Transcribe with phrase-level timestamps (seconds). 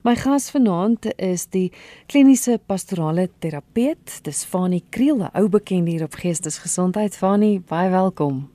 [0.00, 1.66] My gas vanaand is die
[2.08, 7.12] kliniese pastorale terapeut, dis Fanie Kriel, 'n ou bekend hier op Geestesgesondheid.
[7.12, 8.48] Fanie, baie welkom.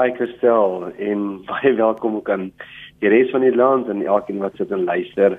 [0.00, 1.20] Hi Christel en
[1.52, 2.48] baie welkom ook aan
[3.00, 5.36] die res van die land en elkeen wat sit en luister.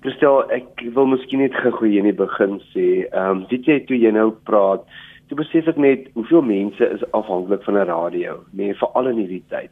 [0.00, 3.78] Christel, ek wil miskien net gou hier in die begin sê, ehm um, dit jy
[3.86, 4.82] toe jy nou praat,
[5.28, 9.44] toe besef ek net hoeveel mense is afhanklik van 'n radio, nee, veral in hierdie
[9.54, 9.70] tyd.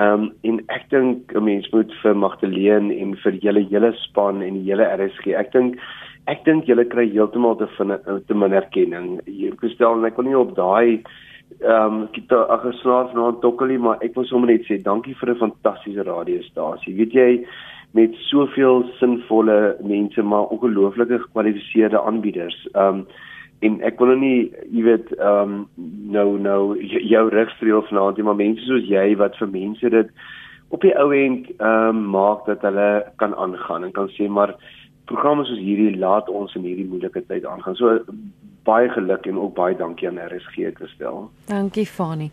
[0.00, 4.42] Ehm um, en ek dink 'n mens moet vir Magdalene en vir julle hele span
[4.42, 5.34] en die hele RSG.
[5.36, 5.76] Ek dink
[6.26, 9.20] ek dink julle kry heeltemal te vind te min erkenning.
[9.26, 11.02] Hier gestel en ek wil nie op daai
[11.60, 15.14] ehm um, ek het ag geslaap vanaand tokkelie, maar ek wil sommer net sê dankie
[15.14, 16.96] vir 'n fantastiese radiostasie.
[16.96, 17.46] Weet jy
[17.92, 22.56] met soveel sinvolle mense maar ongelooflike gekwalifiseerde aanbieders.
[22.72, 23.06] Ehm um,
[23.62, 28.38] en ek wil nou nie jy weet ehm um, nou nou jou regstreel vanaand maar
[28.38, 30.14] mense soos jy wat vir mense dit
[30.74, 32.90] op die ou end ehm um, maak dat hulle
[33.22, 34.56] kan aangaan en kan sê maar
[35.12, 37.76] programme soos hierdie laat ons in hierdie moeilike tyd aangaan.
[37.76, 37.98] So
[38.66, 41.26] baie geluk en ook baie dankie aan RSG gestel.
[41.50, 42.30] Dankie Fani.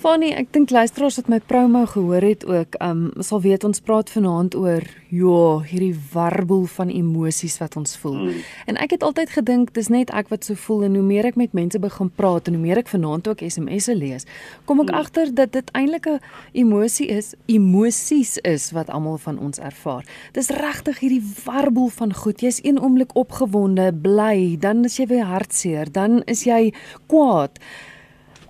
[0.00, 4.08] Fani, ek dink luisteraars wat my promo gehoor het ook, um sal weet ons praat
[4.08, 8.14] vanaand oor ja, hierdie warboel van emosies wat ons voel.
[8.30, 8.38] Mm.
[8.72, 11.36] En ek het altyd gedink dis net ek wat so voel en hoe meer ek
[11.36, 14.24] met mense begin praat en hoe meer ek vanaand ook SMS'e lees,
[14.64, 15.02] kom ek mm.
[15.02, 16.24] agter dat dit eintlik 'n
[16.64, 20.08] emosie is, emosies is wat almal van ons ervaar.
[20.32, 22.40] Dis regtig hierdie warboel van goed.
[22.40, 26.72] Jy's een oomblik opgewonde, bly, dan is jy weer hartseer, dan is jy
[27.04, 27.60] kwaad.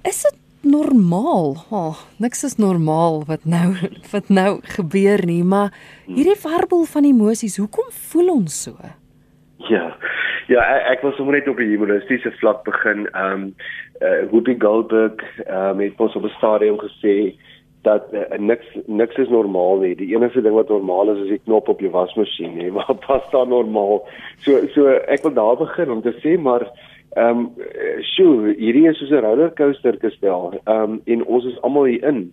[0.06, 1.56] Is dit normaal.
[1.70, 3.74] Oh, niks is normaal wat nou
[4.14, 5.74] wat nou gebeur nie, maar
[6.06, 8.76] hierdie verbel van emosies, hoekom voel ons so?
[9.68, 9.96] Ja.
[10.50, 13.06] Ja, ek, ek wil sommer net op die humoristiese vlak begin.
[13.12, 13.54] Ehm um,
[14.00, 17.36] uh, Whoopi Goldberg uh, het ons op 'n stadium gesê
[17.82, 19.94] dat uh, niks niks is normaal nie.
[19.96, 22.70] Die enigste ding wat normaal is is die knop op jou wasmasjien, hè.
[22.78, 24.02] Wat pas daar normaal?
[24.44, 26.66] So so ek wil daar begin om te sê maar
[27.18, 27.46] Ehm um,
[28.06, 30.60] sjoe, hierdie is soos 'n rollercoaster gestel.
[30.64, 32.32] Ehm um, en ons is almal hier in.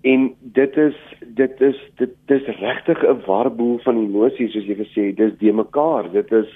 [0.00, 5.14] En dit is dit is dit dis regtig 'n warboel van emosies soos jy gesê.
[5.14, 6.10] Dis de mekaar.
[6.12, 6.48] Dit is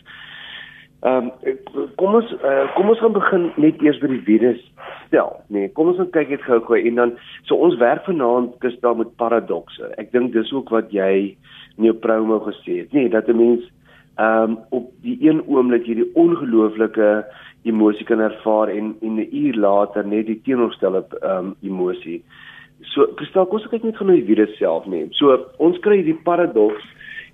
[1.03, 1.57] ehm um,
[1.97, 4.73] kom ons uh, kom ons gaan begin net eers by die virus
[5.07, 5.37] stel.
[5.49, 9.17] Nee, kom ons kyk net gou-gou en dan so ons werk vanaand is daar met
[9.17, 9.93] paradokse.
[10.01, 11.37] Ek dink dis ook wat jy
[11.77, 12.93] in jou promo gesê het.
[12.93, 13.69] Nee, dat 'n mens
[14.19, 17.25] um, op die een oomblik hierdie ongelooflike
[17.65, 22.23] emosie kan ervaar en en 'n uur later net die teenoorstelde ehm um, emosie.
[22.81, 25.13] So, Kristal, kom ons kyk net gou na die virus self neem.
[25.13, 26.85] So, ons kry hierdie paradoks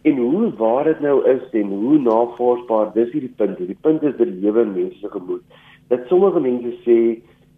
[0.02, 3.58] en hoe waar dit nou is en hoe navorsbaar dis hierdie punt.
[3.58, 5.42] Die punt is dat lewe mense gemoed.
[5.88, 6.98] Dat sommige mense sê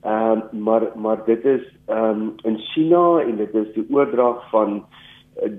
[0.02, 4.50] ehm um, maar maar dit is ehm um, in China en dit is die oordrag
[4.50, 4.82] van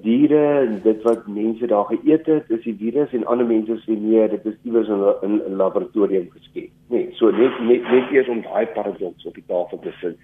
[0.04, 3.96] diere en dit wat mense daar geëet het, is die virus en ander mense sê
[3.98, 6.70] nee, dit is iewers in 'n laboratorium geskep.
[6.90, 10.18] Nee, so net net net eers om daai paradoks op die tafel te sit.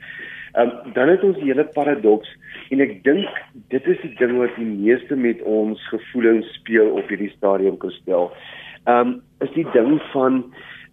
[0.53, 2.29] Ehm um, dan het ons die hele paradoks
[2.69, 3.27] en ek dink
[3.67, 7.91] dit is die ding wat die meeste met ons gevoelens speel op hierdie stadium kan
[7.91, 8.31] stel.
[8.85, 10.43] Ehm um, is die ding van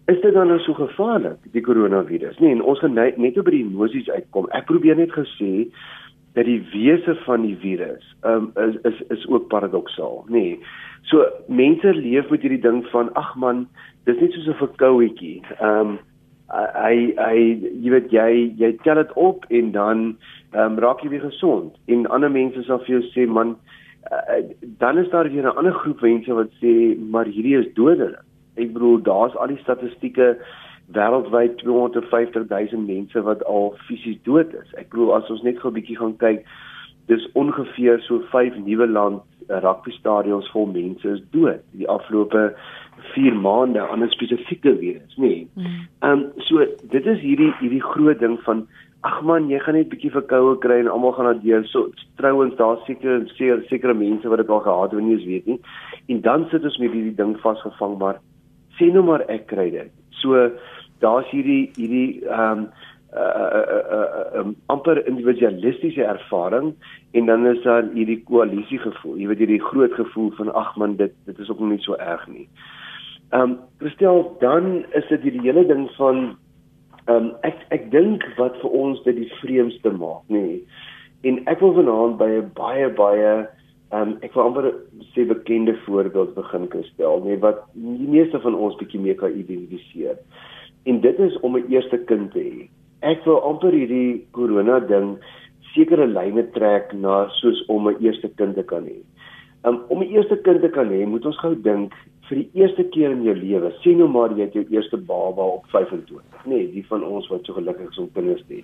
[0.07, 2.37] is dit dan nou so gevaarlik die koronavirus?
[2.39, 4.47] Nee, en ons gaan net, net oor die emosies uitkom.
[4.55, 5.67] Ek probeer net gesê
[6.37, 10.43] dat die wese van die virus um, is is is ook paradoksaal, nê.
[10.43, 10.59] Nee.
[11.09, 13.65] So mense leef met hierdie ding van ag man,
[14.05, 15.41] dis net soos 'n verkouetjie.
[15.57, 15.97] Ehm um,
[16.75, 17.39] hy hy
[17.83, 20.03] jy weet jy jy tel dit op en dan
[20.53, 21.73] ehm um, raak jy weer gesond.
[21.87, 23.55] En ander mense sal vir jou sê man,
[24.11, 24.43] uh,
[24.83, 28.21] dan is daar weer 'n ander groep mense wat sê maar hierdie is dodelik.
[28.55, 30.37] Ek bedoel daar's al die statistieke
[30.95, 34.73] wêreldwyd 250 000 mense wat al fisies dood is.
[34.79, 36.45] Ek bedoel as ons net gou 'n bietjie gaan kyk,
[37.07, 42.55] dis ongeveer so 5 nuwe land eh, rugby stadions vol mense is dood die afgelope
[43.13, 45.27] 4 maande aan 'n spesifieke virus, nê.
[45.27, 45.47] Nee.
[46.01, 48.67] Ehm um, so dit is hierdie hierdie groot ding van
[49.01, 51.65] ag man, jy gaan net bietjie verkoue kry en almal gaan na deur.
[51.67, 53.27] So trouens daar seker
[53.69, 55.59] sekere mense wat dit al gehad het, nie eens weet nie.
[56.07, 58.19] En dan sit ons met hierdie ding vasgevang maar
[58.79, 59.91] sê nou maar ek kry dit.
[60.21, 60.49] So
[60.99, 62.69] daar's hierdie hierdie ehm um,
[63.13, 66.73] uh, uh, uh, uh, um, amper individualistiese ervaring
[67.11, 69.15] en dan is daar hierdie koalisie gevoel.
[69.17, 72.27] Jy weet hierdie groot gevoel van ag man dit dit is ook nie so erg
[72.27, 72.47] nie.
[73.29, 76.23] Ehm um, Christel dan is dit hierdie hele ding van
[77.05, 80.43] ehm um, ek ek dink wat vir ons dit die vreemdste maak, nê.
[80.43, 80.59] Nee.
[81.27, 83.31] En ek wil vanaand by 'n baie baie
[83.91, 84.73] ehm um, ek wil amper
[85.15, 89.31] sê bekende voorbeeld begin stel, nê, nee, wat die meeste van ons bietjie meer kan
[89.31, 90.19] identifiseer
[90.87, 92.69] en dit is om 'n eerste kind te hê.
[93.01, 95.17] Ek wil amper hierdie corona ding
[95.73, 98.99] sekere lyne trek na soos om 'n eerste kind te kan hê.
[99.63, 101.93] Um, om 'n eerste kind te kan hê, moet ons gou dink
[102.29, 103.71] vir die eerste keer in jou lewe.
[103.81, 107.27] Sien nou maar jy het jou eerste baba op 25, nê, nee, die van ons
[107.27, 108.63] wat so gelukkig is om kinders te hê.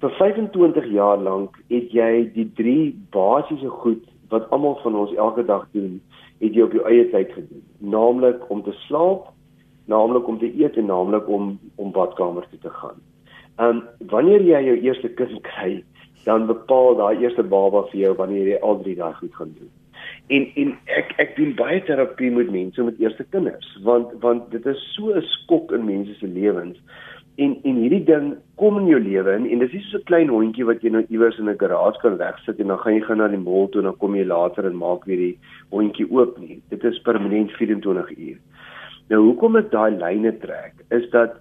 [0.00, 5.44] Vir 25 jaar lank het jy die drie basiese goed wat almal van ons elke
[5.44, 6.00] dag doen,
[6.40, 7.64] het jy op jou eie tyd gedoen.
[7.80, 9.32] Naamlik om te slaap,
[9.88, 13.00] naamlik om te eet en naamlik om om badkamer toe te gaan.
[13.58, 13.82] Um
[14.12, 15.82] wanneer jy jou eerste kind kry,
[16.24, 19.72] dan bepaal daai eerste baba vir jou wanneer jy al drie daai goed gaan doen.
[20.28, 24.66] En en ek ek doen baie terapie met mense met eerste kinders want want dit
[24.66, 26.76] is so 'n skok in mense se lewens.
[27.38, 30.28] En en hierdie ding kom in jou lewe in en dis nie so 'n klein
[30.28, 33.18] hondjie wat jy nou iewers in 'n garage kan wegsit en dan gaan jy gaan
[33.18, 35.38] na die mall toe en dan kom jy later en maak weer die
[35.70, 36.60] hondjie oop nie.
[36.68, 38.38] Dit is permanent 24 uur.
[39.08, 41.38] Nou hoekom ek daai lyne trek is dat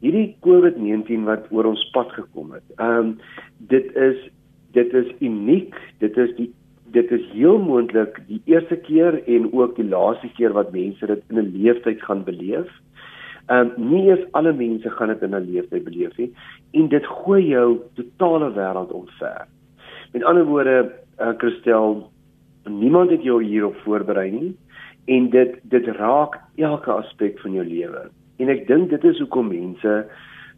[0.00, 2.64] hierdie COVID-19 wat oor ons pad gekom het.
[2.78, 3.16] Ehm um,
[3.72, 4.20] dit is
[4.76, 5.76] dit is uniek.
[6.00, 6.48] Dit is die
[6.94, 11.20] dit is heel moontlik die eerste keer en ook die laaste keer wat mense dit
[11.28, 12.70] in 'n leeftyd gaan beleef.
[13.48, 16.32] Ehm um, nie eens alle mense gaan dit in 'n leeftyd beleef nie
[16.72, 19.46] en dit gooi jou totale wêreld omver.
[20.12, 22.10] Met ander woorde, uh, Christel,
[22.64, 24.56] niemand het jou hierop voorberei nie
[25.10, 28.08] en dit dit raak elke aspek van jou lewe.
[28.40, 29.94] En ek dink dit is hoekom mense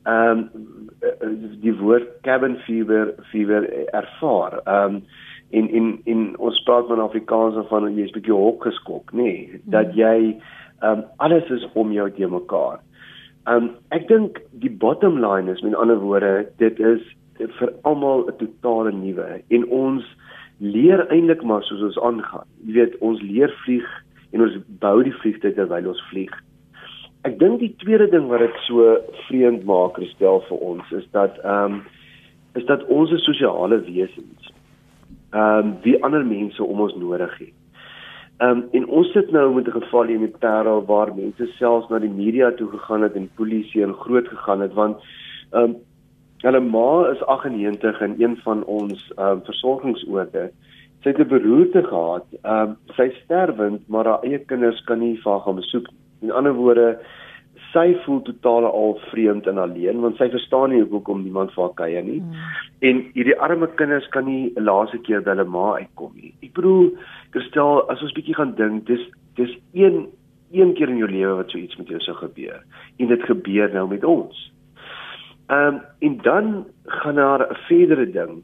[0.03, 0.49] ehm um,
[1.63, 4.59] die woord cabin fever fever ervaar.
[4.65, 5.03] Ehm um,
[5.53, 9.93] in in in ons praat van Afrikaans van jy's bietjie hok geskok, nê, nee, dat
[9.93, 10.01] hmm.
[10.01, 10.17] jy
[10.83, 12.81] ehm um, alles is om jou te mekaar.
[13.47, 17.03] Ehm um, ek dink die bottom line is met ander woorde, dit is
[17.59, 20.05] vir almal 'n totale nuwe en ons
[20.59, 22.47] leer eintlik maar soos ons aangaan.
[22.67, 23.89] Jy weet, ons leer vlieg
[24.33, 26.33] en ons bou die vliegtuig terwyl ons vlieg.
[27.29, 28.97] Ek dink die tweede ding wat dit so
[29.29, 31.83] vreemd maak gestel vir ons is dat ehm um,
[32.59, 34.53] is dat ons is sosiale wesens.
[35.33, 37.55] Ehm um, wie ander mense om ons nodig het.
[38.43, 41.89] Ehm um, en ons sit nou met 'n geval hier met Parel waar mense selfs
[41.89, 44.97] na die media toe gegaan het en polisie en groot gegaan het want
[45.53, 45.77] ehm um,
[46.43, 50.51] hulle ma is 98 en een van ons ehm um, versorgingsoorde
[51.03, 52.27] sy het 'n beroerte gehad.
[52.43, 55.99] Ehm um, sy sterwend, maar haar eie kinders kan nie vir haar gaan besoek nie.
[56.23, 56.99] In ander woorde,
[57.73, 61.75] sy voel totaal al vreemd en alleen want sy verstaan nie hoekom niemand vir haar
[61.75, 62.21] kuier nie.
[62.21, 62.33] Hmm.
[62.81, 66.35] En hierdie arme kinders kan nie 'n laaste keer by hulle ma uitkom nie.
[66.43, 66.93] Ek bedoel,
[67.31, 69.05] Kristel, as ons bietjie gaan dink, dis
[69.37, 70.09] dis een
[70.53, 72.63] een keer in jou lewe wat so iets met jou sou gebeur.
[72.99, 74.53] En dit gebeur nou met ons.
[75.49, 78.43] Ehm um, en dan gaan daar 'n verdere ding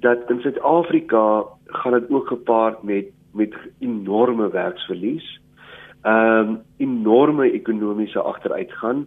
[0.00, 5.40] dat in Suid-Afrika gaan dit ook gepaard met met enorme werksverlies
[6.06, 9.06] ehm um, enorme ekonomiese agteruitgang.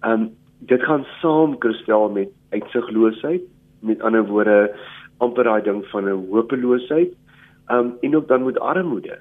[0.00, 0.28] Ehm um,
[0.58, 3.42] dit gaan saam kristel met uitsigloosheid,
[3.80, 4.76] met ander woorde
[5.18, 7.12] amper daai ding van 'n hopeloosheid.
[7.66, 9.18] Ehm um, en ook dan met armoede.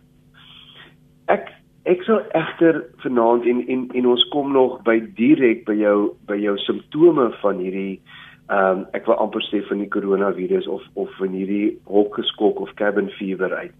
[1.26, 1.52] Ek
[1.84, 6.36] ek sou egter vanaand en en en ons kom nog by direk by jou by
[6.36, 8.02] jou simptome van hierdie
[8.50, 12.74] ehm um, ek wil amper sê van die koronavirus of of van hierdie hokgeskok of
[12.82, 13.74] cabin fever uit.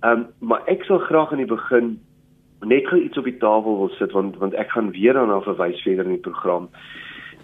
[0.00, 1.98] Ehm um, maar ek sal graag aan die begin
[2.64, 5.82] net gou iets op die tafel wil sit want want ek gaan weer daarna verwys
[5.84, 6.70] verder in die program.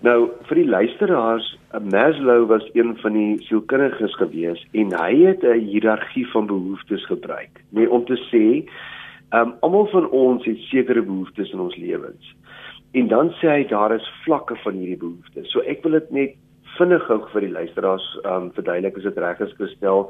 [0.05, 1.46] Nou vir die luisteraars,
[1.81, 7.60] Maslow was een van die sielkundiges gewees en hy het 'n hiërargie van behoeftes gebruik.
[7.70, 8.69] Nee om te sê,
[9.37, 12.34] um, almal van ons het sekere behoeftes in ons lewens.
[12.93, 15.50] En dan sê hy daar is vlakke van hierdie behoeftes.
[15.50, 16.34] So ek wil dit net
[16.78, 20.08] vinnig gou vir die luisteraars um verduidelik as dit reg is gestel.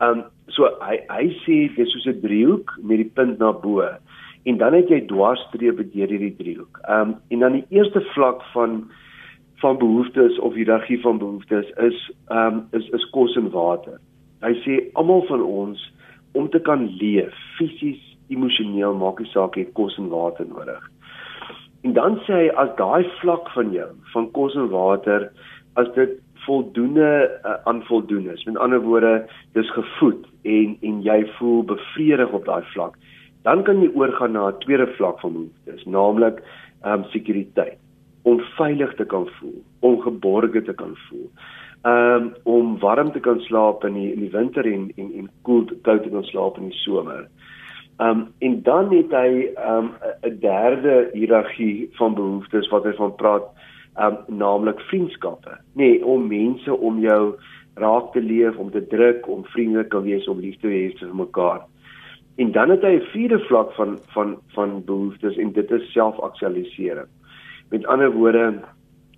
[0.00, 3.82] Um so hy hy sê dis soos 'n driehoek met die punt na bo
[4.44, 6.80] en dan het jy dwarsstrepe deur hierdie driehoek.
[6.88, 8.90] Ehm um, en dan die eerste vlak van
[9.62, 14.00] van behoeftes of hiërargie van behoeftes is ehm um, is is kos en water.
[14.42, 15.92] Hy sê almal van ons
[16.32, 20.90] om te kan leef, fisies, emosioneel, maak nie saak het kos en water nodig.
[21.82, 25.30] En dan sê hy as daai vlak van jou van kos en water
[25.74, 28.44] as dit voldoende uh, aan voldoen is.
[28.44, 32.96] Met ander woorde, dis gevoed en en jy voel bevredig op daai vlak
[33.42, 36.42] dan kan jy oorgaan na 'n tweede vlak van behoeftes, naamlik
[36.82, 37.78] ehm um, sekuriteit,
[38.22, 41.30] om veilig te kan voel, om geborge te kan voel.
[41.82, 45.30] Ehm um, om warm te kan slaap in die in die winter en en en
[45.42, 47.28] koel koud te kan slaap in die somer.
[47.98, 49.90] Ehm um, en dan het hy ehm um,
[50.22, 53.46] 'n derde hiërargie van behoeftes wat hy van praat,
[53.98, 55.58] um, naamlik vriendskappe.
[55.72, 57.34] Nee, om mense om jou
[57.74, 61.14] raak te leef, om te druk, om vriendelik te wees, om lief te hê vir
[61.16, 61.64] mekaar.
[62.40, 67.08] En dan het hy 'n vierde vlak van van van behoeftes en dit is selfaktualisering.
[67.70, 68.60] Met ander woorde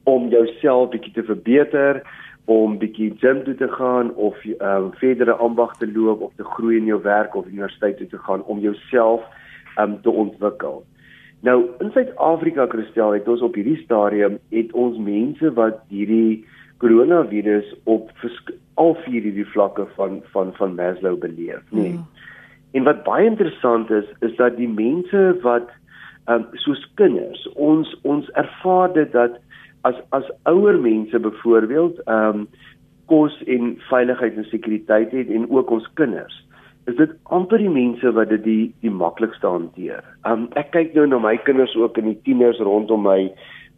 [0.04, 2.02] om jouself bietjie te verbeter,
[2.44, 6.76] om bietjie gym toe te gaan of um, verdere ambag te loop of te groei
[6.76, 9.22] in jou werk of universiteit toe te gaan om jouself
[9.76, 10.84] ehm um, te ontwikkel.
[11.44, 16.44] Nou in Suid-Afrika Christel het ons op hierdie stadium het ons mense wat hierdie
[16.80, 18.08] koronavirus op
[18.80, 21.80] al vier hierdie vlakke van van van Maslow beleef, nê.
[21.80, 21.96] Nee.
[21.98, 22.06] Mm.
[22.74, 25.68] En wat baie interessant is, is dat die mense wat
[26.26, 29.36] um, soos kinders, ons ons ervaar dit dat
[29.84, 32.48] as as ouer mense byvoorbeeld ehm um,
[33.12, 36.40] kos en veiligheid en sekuriteit het en ook ons kinders
[36.86, 40.04] is dit amper die mense wat dit die die maklikste hanteer.
[40.28, 43.20] Um ek kyk nou na my kinders ook en die tieners rondom my.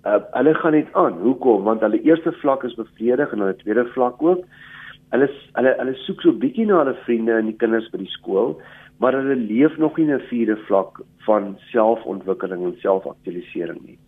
[0.06, 1.18] Uh, hulle gaan net aan.
[1.22, 1.64] Hoekom?
[1.66, 4.44] Want hulle eerste vlak is bevredig en hulle tweede vlak ook.
[5.14, 8.56] Hulle hulle hulle soek so bietjie na hulle vriende en die kinders by die skool,
[9.02, 13.98] maar hulle leef nog nie in 'n vierde vlak van selfontwikkeling en selfaktualisering nie.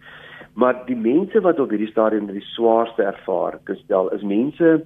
[0.54, 4.82] Maar die mense wat op hierdie stadium die swaarste ervaar, gestel is mense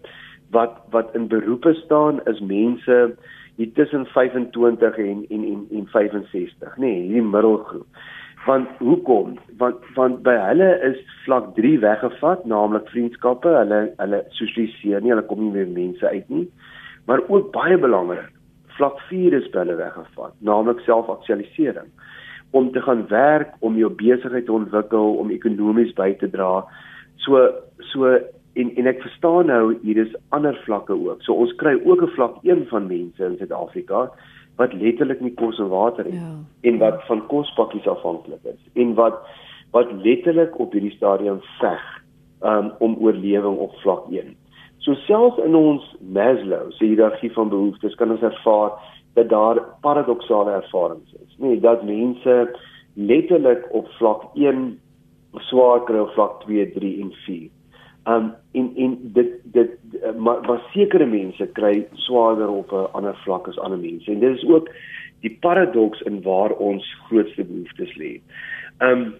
[0.50, 3.16] wat wat in beroepe staan, is mense
[3.56, 8.04] hier tussen 25 en en en, en 65, nê, nee, hierdie middelgroep.
[8.46, 9.36] Want hoekom?
[9.58, 15.26] Want want by hulle is vlak 3 weggevat, naamlik vriendskappe, hulle hulle sosialiseer nie, hulle
[15.28, 16.48] kom nie meer mense uit nie.
[17.06, 18.32] Maar ook baie belangrik,
[18.78, 21.90] vlak 4 is by hulle weggevat, naamlik selfaktualisering
[22.52, 26.60] om te gaan werk, om jou besigheid te ontwikkel, om ekonomies by te dra.
[27.24, 27.46] So
[27.92, 28.10] so
[28.54, 31.22] en en ek verstaan nou hier is ander vlakke ook.
[31.22, 34.10] So ons kry ook 'n vlak 1 van mense in Suid-Afrika
[34.56, 36.36] wat letterlik nie kos en water het ja.
[36.60, 39.18] en wat van kospakkies afhanklik is en wat
[39.70, 42.02] wat letterlik op hierdie stadium veg
[42.44, 44.36] um, om oorlewing op vlak 1.
[44.78, 48.72] So selfs in ons Maslow se hiërargie van behoeftes kan ons ervaar
[49.14, 51.36] dat daar paradoksale ervarings is.
[51.38, 52.56] Nee, dat mense
[52.94, 54.80] letterlik op vlak 1
[55.48, 57.48] swaar kry op vlak 2, 3 en 4.
[58.04, 59.70] Um en en dit dit
[60.16, 64.10] maar, maar sekere mense kry swaarder op 'n ander vlak as ander mense.
[64.10, 64.68] En dit is ook
[65.20, 68.20] die paradoks in waar ons grootste behoeftes lê.
[68.78, 69.14] Um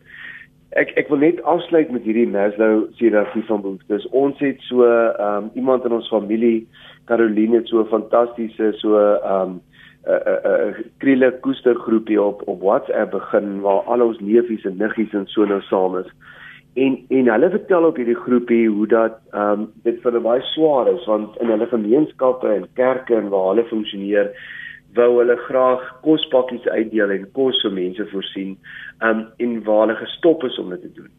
[0.71, 4.09] ek ek wil net afsluit met hierdie Maslow hiërargie van behoeftes.
[4.09, 4.83] Ons het so
[5.19, 6.67] um iemand in ons familie,
[7.05, 9.61] Caroline het so 'n fantastiese so um
[10.07, 14.65] 'n uh, 'n uh, uh, kriele koestergroepie op op WhatsApp begin waar al ons neefies
[14.65, 16.11] en niggies en so nou saam is.
[16.75, 20.45] En en hulle vertel op hierdie groepie hoe dat ehm um, dit vir hulle baie
[20.55, 24.31] swaar is want in hulle gemeenskappe en kerke en waar hulle funksioneer
[24.97, 28.57] wou hulle graag kospakkies uitdeel en kos vir mense voorsien
[29.01, 31.13] um, en waar hulle gestop is om dit te doen.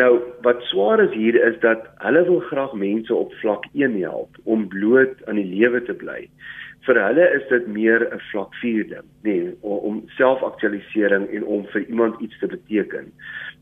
[0.00, 0.10] Nou
[0.46, 4.68] wat swaar is hier is dat hulle wil graag mense op vlak 1 help om
[4.72, 6.22] bloot aan die lewe te bly
[6.88, 11.66] vir hulle is dit meer 'n vlak 4 ding, nê, nee, om selfaktualisering en om
[11.72, 13.12] vir iemand iets te beteken.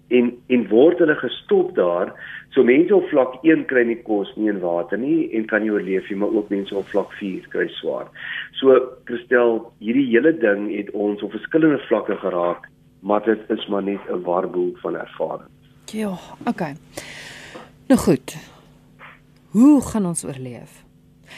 [0.09, 2.13] En en word hulle gestop daar,
[2.55, 5.73] so mense op vlak 1 kry nie kos nie en water nie en kan nie
[5.75, 8.07] oorleef nie, maar ook mense op vlak 4 kry swaar.
[8.61, 12.71] So Christel, hierdie hele ding het ons op verskillende vlakke geraak,
[13.01, 15.51] maar dit is maar net 'n warboel van ervaring.
[15.93, 16.75] Ja, okay.
[17.89, 18.37] Nou goed.
[19.51, 20.85] Hoe gaan ons oorleef?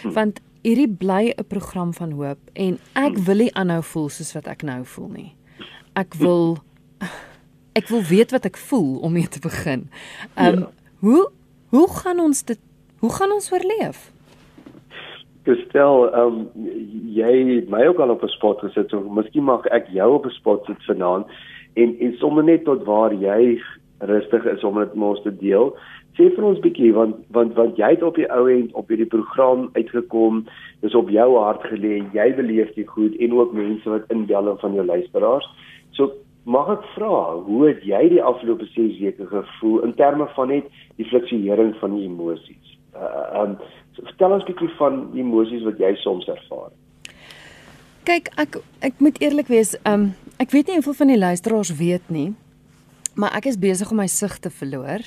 [0.03, 0.13] Hm.
[0.13, 3.25] Want hierdie bly 'n program van hoop en ek hmm.
[3.25, 5.33] wil nie aanhou voel soos wat ek nou voel nie.
[5.93, 6.59] Ek wil
[7.79, 9.89] ek wil weet wat ek voel om mee te begin.
[10.35, 10.71] Ehm um, ja.
[11.07, 11.25] hoe
[11.75, 12.61] hoe gaan ons dit
[12.99, 13.99] hoe gaan ons oorleef?
[15.47, 16.39] Gestel, ehm um,
[17.19, 20.39] jy my ook al op 'n spot gesit, so miskien mag ek jou op 'n
[20.41, 21.27] spot sit vanaand
[21.75, 23.61] en en sommer net tot waar jy
[23.99, 25.75] rustig is om dit mos te deel
[26.19, 29.11] sê vir ons bietjie want want want jy het op die ou end op hierdie
[29.11, 30.45] program uitgekom
[30.83, 34.75] dis op jou hart gelê jy beleef dit goed en ook mense wat inbel van
[34.79, 35.47] jou luisteraars
[35.99, 36.11] so
[36.49, 40.67] mag ek vra hoe het jy die afgelope 6 weke gevoel in terme van net
[40.97, 42.75] die fluktuering van die emosies?
[42.97, 43.57] Uh, um
[43.99, 46.73] vertel ons bietjie van die emosies wat jy soms ervaar
[48.09, 52.07] kyk ek ek moet eerlik wees um ek weet nie hoeveel van die luisteraars weet
[52.15, 52.31] nie
[53.19, 55.03] maar ek is besig om my sig te verloor.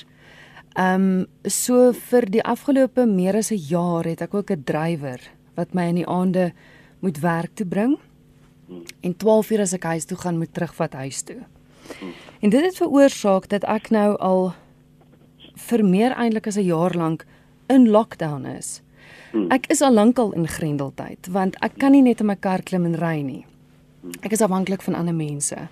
[0.76, 5.20] Ehm um, so vir die afgelope meer as 'n jaar het ek ook 'n drywer
[5.56, 6.54] wat my in die aande
[7.02, 7.98] moet werk toe bring.
[9.01, 11.42] En 12 uur as ek huis toe gaan moet terugvat huis toe.
[12.40, 14.54] En dit het veroorsaak dat ek nou al
[15.70, 17.25] vir meer eintlik as 'n jaar lank
[17.68, 18.82] in lockdown is.
[19.50, 22.86] Ek is al lankal in grendeltyd want ek kan nie net in my kar klim
[22.86, 23.46] en ry nie.
[24.22, 25.68] Ek is afhanklik van ander mense.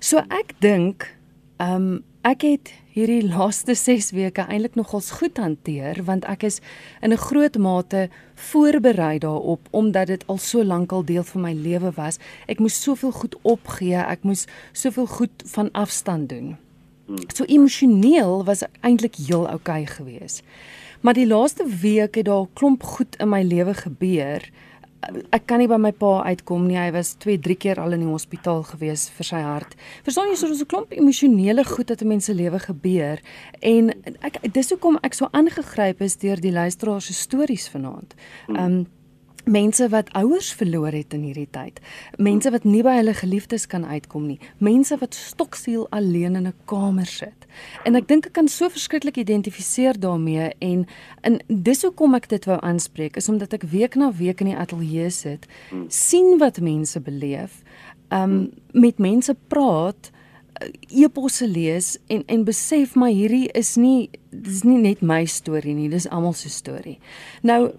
[0.00, 1.16] So ek dink
[1.56, 6.58] ehm um, ek het hierdie laaste 6 weke eintlik nogals goed hanteer want ek is
[7.02, 8.08] in 'n groot mate
[8.50, 12.18] voorberei daarop omdat dit al so lank al deel van my lewe was.
[12.46, 16.56] Ek moes soveel goed opgee, ek moes soveel goed van afstand doen.
[17.34, 20.42] So emosioneel was ek eintlik heel oukei geweest.
[21.00, 24.42] Maar die laaste week het daar klomp goed in my lewe gebeur.
[25.30, 26.78] Ek kan nie by my pa uitkom nie.
[26.78, 29.76] Hy was 2, 3 keer al in die hospitaal gewees vir sy hart.
[30.06, 33.20] Verstaan jy, so 'n klomp emosionele goed wat in mense lewe gebeur
[33.60, 38.14] en ek dis hoekom ek so aangegryp is deur die luisteraars se stories vanaand.
[38.48, 38.86] Ehm um,
[39.46, 41.78] mense wat ouers verloor het in hierdie tyd,
[42.18, 46.54] mense wat nie by hulle geliefdes kan uitkom nie, mense wat stoksiel alleen in 'n
[46.66, 47.45] kamer sit.
[47.84, 50.84] En ek dink ek kan so verskriklik identifiseer daarmee en
[51.22, 54.58] in dis hoekom ek dit wou aanspreek is omdat ek week na week in die
[54.58, 55.46] ateljee sit,
[55.88, 57.62] sien wat mense beleef,
[58.14, 60.12] um met mense praat
[60.88, 65.90] eposse lees en en besef maar hierdie is nie dis nie net my storie nie
[65.92, 66.98] dis almal se storie.
[67.42, 67.74] Nou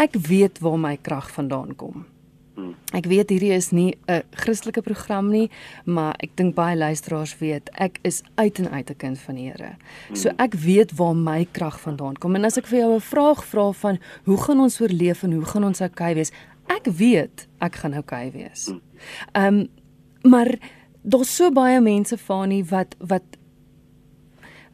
[0.00, 2.06] ek weet waar my krag vandaan kom.
[2.54, 2.76] Hmm.
[2.94, 5.50] Ek weet hierdie is nie 'n Christelike program nie,
[5.84, 9.50] maar ek dink baie luisteraars weet ek is uit en uit 'n kind van die
[9.50, 9.76] Here.
[10.12, 10.38] So hmm.
[10.38, 12.34] ek weet waar my krag vandaan kom.
[12.34, 15.44] En as ek vir jou 'n vraag vra van hoe gaan ons oorleef en hoe
[15.44, 16.32] gaan ons oukei wees?
[16.68, 18.66] Ek weet ek gaan oukei wees.
[18.66, 18.80] Hmm.
[19.32, 19.68] Ehm um,
[20.30, 20.58] maar
[21.02, 23.24] daar's so baie mense van nie wat wat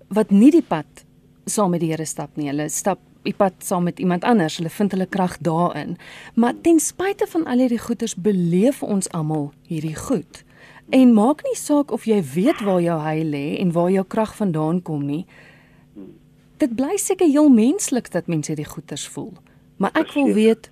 [0.08, 1.04] wat nie die pad
[1.46, 2.48] saam met die Here stap nie.
[2.50, 4.56] Hulle stap die pad saam met iemand anders.
[4.56, 5.96] Hulle vind hulle krag daarin.
[6.34, 10.44] Maar ten spyte van al hierdie goeders beleef ons almal hierdie goed.
[10.90, 14.34] En maak nie saak of jy weet waar jou heil lê en waar jou krag
[14.36, 15.24] vandaan kom nie.
[16.58, 19.32] Dit bly seker heel menslik dat mense hierdie goeders voel.
[19.76, 20.70] Maar ek wil weet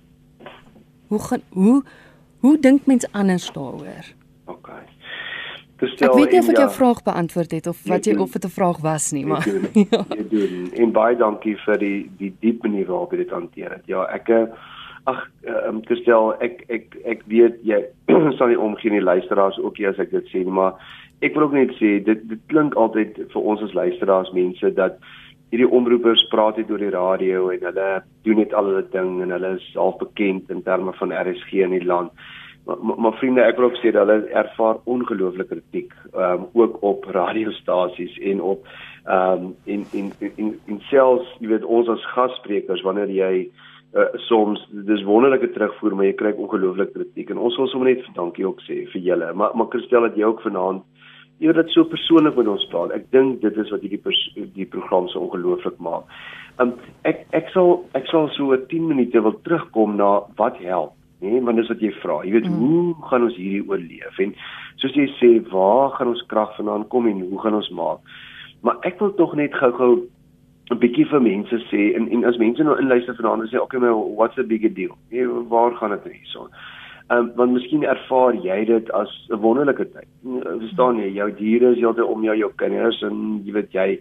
[1.09, 1.83] hoe gaan hoe
[2.39, 4.13] hoe dink mense anders daaroor?
[5.79, 6.09] OK gestel.
[6.09, 8.45] Ek weet nie of ek jou ja, vraag beantwoord het of wat jy of dit
[8.45, 10.03] 'n vraag was nie, maar doen, ja.
[10.09, 10.71] Jy doen.
[10.73, 13.85] En baie dankie vir die die diep manier waarop jy dit hanteer het.
[13.85, 14.47] Ja, ek eh,
[15.05, 15.29] ag
[15.67, 17.85] um, gestel ek ek ek weet jy
[18.37, 20.75] sal nie omgee nie luisteraars ook nie as ek dit sê nie, maar
[21.21, 24.99] ek wil ook net sê dit dit klink altyd vir ons as luisteraars mense dat
[25.49, 29.31] hierdie omroepers praat net oor die radio en hulle doen net al hulle ding en
[29.33, 32.11] hulle is half bekend in terme van RSG in die land.
[32.77, 36.77] Maar maar vriende, ek wil ook sê dat hulle ervaar ongelooflike kritiek, ehm um, ook
[36.83, 38.67] op radiostasies en op
[39.05, 43.33] ehm um, in, in in in selfs, jy weet ons as gassprekers wanneer jy
[43.93, 48.05] uh, soms dis wonderlike terugvoer, maar jy kry ongelooflike kritiek en ons wil sommer net
[48.15, 49.33] dankie ook sê vir julle.
[49.33, 50.85] Maar maar Christel dat jy ook vanaand
[51.39, 52.91] jy dit so persoonlik met ons praat.
[52.91, 54.01] Ek dink dit is wat hierdie
[54.57, 56.03] die program so ongelooflik maak.
[56.59, 56.75] Um,
[57.07, 61.57] ek ek sal ek sal so 10 minute wil terugkom na wat help nê, want
[61.57, 62.21] dis wat jy vra.
[62.23, 62.59] Jy weet, mm.
[62.59, 64.19] hoe gaan ons hierdie oorleef?
[64.23, 64.33] En
[64.81, 67.99] soos jy sê, waar gaan ons krag vandaan kom en hoe gaan ons maak?
[68.63, 70.07] Maar ek wil tog net gou-gou
[70.69, 73.79] 'n bietjie vir mense sê en en as mense nou inluister vanaand en sê, "Okay,
[73.79, 76.49] maar what's the big deal?" Nee, waar gaan dit hierson?
[77.09, 80.07] Ehm um, want miskien ervaar jy dit as 'n wonderlike tyd.
[80.59, 83.99] Verstaan jy, jou diere is heeltyd om jou, jou kinders en jy weet jy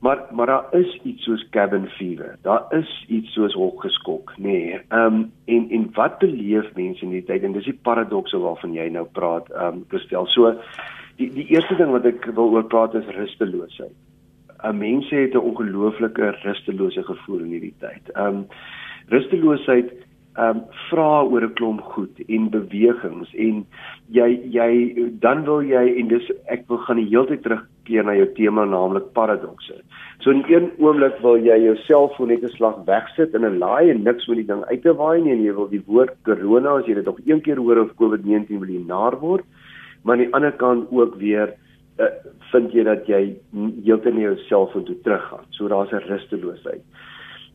[0.00, 2.36] Maar maar daar is iets soos cabin fever.
[2.42, 4.42] Daar is iets soos hokgeskok, nê.
[4.42, 4.80] Nee.
[4.88, 8.74] Ehm um, en en wat beleef mense in die tyd en dis die paradokse waarvan
[8.74, 10.26] jy nou praat, ehm um, Christel.
[10.26, 10.54] So
[11.16, 13.96] die die eerste ding wat ek wil oor praat is rusteloosheid.
[14.62, 18.10] 'n Mense het 'n ongelooflike rustelose gevoel in hierdie tyd.
[18.14, 18.46] Ehm um,
[19.08, 19.90] rusteloosheid
[20.38, 23.66] ehm um, vra oor 'n klomp goed en bewegings en
[24.06, 24.70] jy jy
[25.20, 27.42] dan wil jy en dis ek wil gaan die hele tyd
[27.88, 29.82] terugkeer na jou tema naamlik paradokse.
[30.20, 33.90] So in een oomblik wil jy jouself voor net 'n slag wegsit in 'n laai
[33.90, 36.78] en niks met die ding uit te waai nie en jy wil die woord corona
[36.78, 39.44] as jy dit nog een keer hoor of COVID-19 wil jy naar word.
[40.04, 41.54] Maar aan die ander kant ook weer
[41.98, 42.06] uh,
[42.52, 43.36] vind jy dat jy
[43.84, 45.44] heeltemal nie jouself moet teruggaan.
[45.50, 46.82] So daar's 'n rusteloosheid.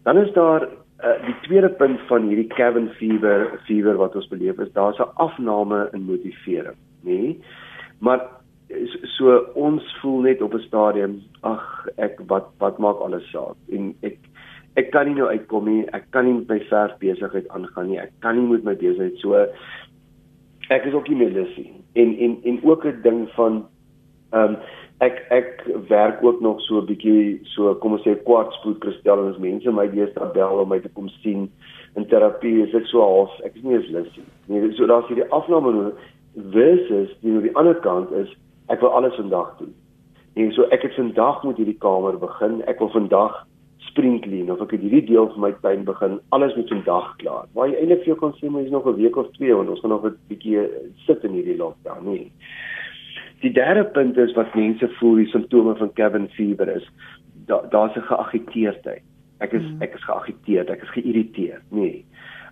[0.04, 0.68] Dan is daar
[1.04, 5.16] uh, die tweede punt van hierdie cabin fever fever wat ons beleef is daar's 'n
[5.16, 7.40] afname in motivering nê nee?
[8.00, 8.43] maar
[9.18, 13.56] so ons voel net op 'n stadium ag ek wat wat maak alles saak?
[13.72, 14.18] En ek
[14.76, 15.86] ek kan nie nou uitkom nie.
[15.94, 18.00] Ek kan nie met my verf besigheid aangaan nie.
[18.00, 19.18] Ek kan nie met my besigheid.
[19.18, 19.48] So
[20.70, 23.68] ek is ook nie meer lus nie en en en ook 'n ding van
[24.30, 24.58] ehm um,
[24.98, 29.34] ek ek werk ook nog so 'n bietjie so kom ons sê kwartspoed kristel en
[29.34, 31.52] as mense my deesdae bel om my te kom sien
[31.96, 34.74] in terapie is ek so half ek is nie eens lus nie.
[34.74, 35.94] So daar's hierdie afname
[36.36, 38.36] versus die aan die ander kant is
[38.68, 39.74] ek wil alles vandag doen.
[40.34, 42.62] En so ek het vandag moet hierdie kamer begin.
[42.66, 43.46] Ek wil vandag
[43.78, 46.20] spring clean of ek het hierdie deel van my tuin begin.
[46.30, 47.46] Alles moet vandag klaar.
[47.54, 49.70] Waar jy eintlik vir jou kan sê maar is nog 'n week of twee want
[49.70, 50.68] ons gaan nog 'n bietjie
[51.06, 52.32] sit in hierdie lockdown nie.
[53.42, 56.88] Die derde punt is wat mense voel die simptome van cabin fever is.
[57.46, 59.04] Daar's da 'n geagiteerdheid.
[59.40, 59.82] Ek is mm.
[59.82, 62.06] ek is geagiteerd, ek is geïrriteerd, nee.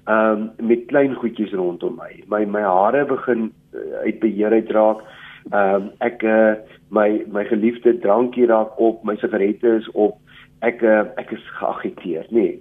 [0.06, 2.24] Ehm um, met klein goedjies rondom my.
[2.28, 5.04] My my hare begin uh, uit beheer uitraak.
[5.50, 6.54] Ehm um, ek uh,
[6.90, 10.20] my my geliefde drankie raak op, my sigarette is op
[10.62, 12.42] ek uh, ek is geagiteerd, nê.
[12.42, 12.60] Nee.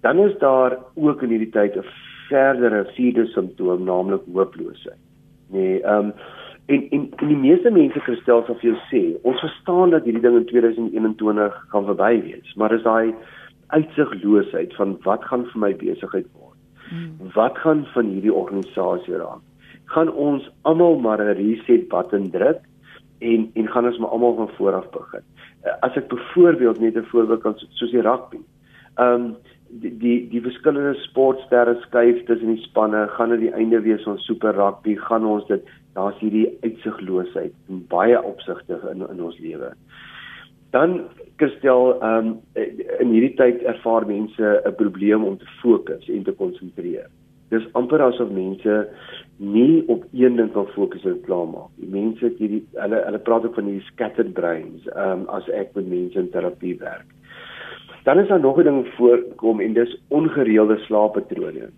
[0.00, 1.84] Dan is daar ook in hierdie tyd 'n
[2.28, 5.02] verdere vierde simptoom, naamlik hooploosheid.
[5.50, 6.12] Nee, ehm um,
[6.66, 10.22] en, en en die meeste mense kristel sal vir jou sê, ons verstaan dat hierdie
[10.22, 13.14] ding in 2021 gaan verby wees, maar is daai
[13.66, 16.56] uitsigloosheid van wat gaan vir my besigheid word?
[16.90, 17.30] Hmm.
[17.34, 19.42] Wat gaan van hierdie organisasie raak?
[19.90, 22.60] Gaan ons almal maar 'n reset button druk
[23.18, 25.24] en en gaan ons maar almal van voor af begin?
[25.62, 28.38] Eh, as ek byvoorbeeld net 'n voorbeeld kan soos die rugby.
[28.94, 29.36] Ehm um,
[29.70, 34.24] die die die verskillende sportsterre skuif tussen die spanne gaan aan die einde wees ons
[34.26, 35.62] super rugby gaan ons dit
[35.94, 39.72] daar's hierdie uitsigloosheid in baie opsigte in in ons lewe.
[40.70, 41.00] Dan
[41.36, 42.40] Christel ehm um,
[42.98, 47.06] in hierdie tyd ervaar mense 'n probleem om te fokus en te konsentreer.
[47.50, 48.88] Dis amper asof mense
[49.40, 51.70] nie op een ding kan fokus en klaar maak.
[51.80, 55.48] Die mense het hierdie hulle hulle praat ook van hierdie scattered brains ehm um, as
[55.56, 57.08] ek met mense in terapie werk.
[58.04, 61.70] Dan is daar nog 'n ding voorkom en dis ongereelde slaappatrone.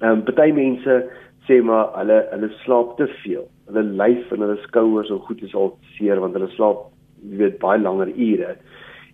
[0.00, 0.96] Ehm um, party mense
[1.48, 3.44] sê maar hulle hulle slaap te veel.
[3.66, 6.88] Hulle lyf en hulle skouers en goed is al seer want hulle slaap
[7.28, 8.56] jy weet baie langer ure.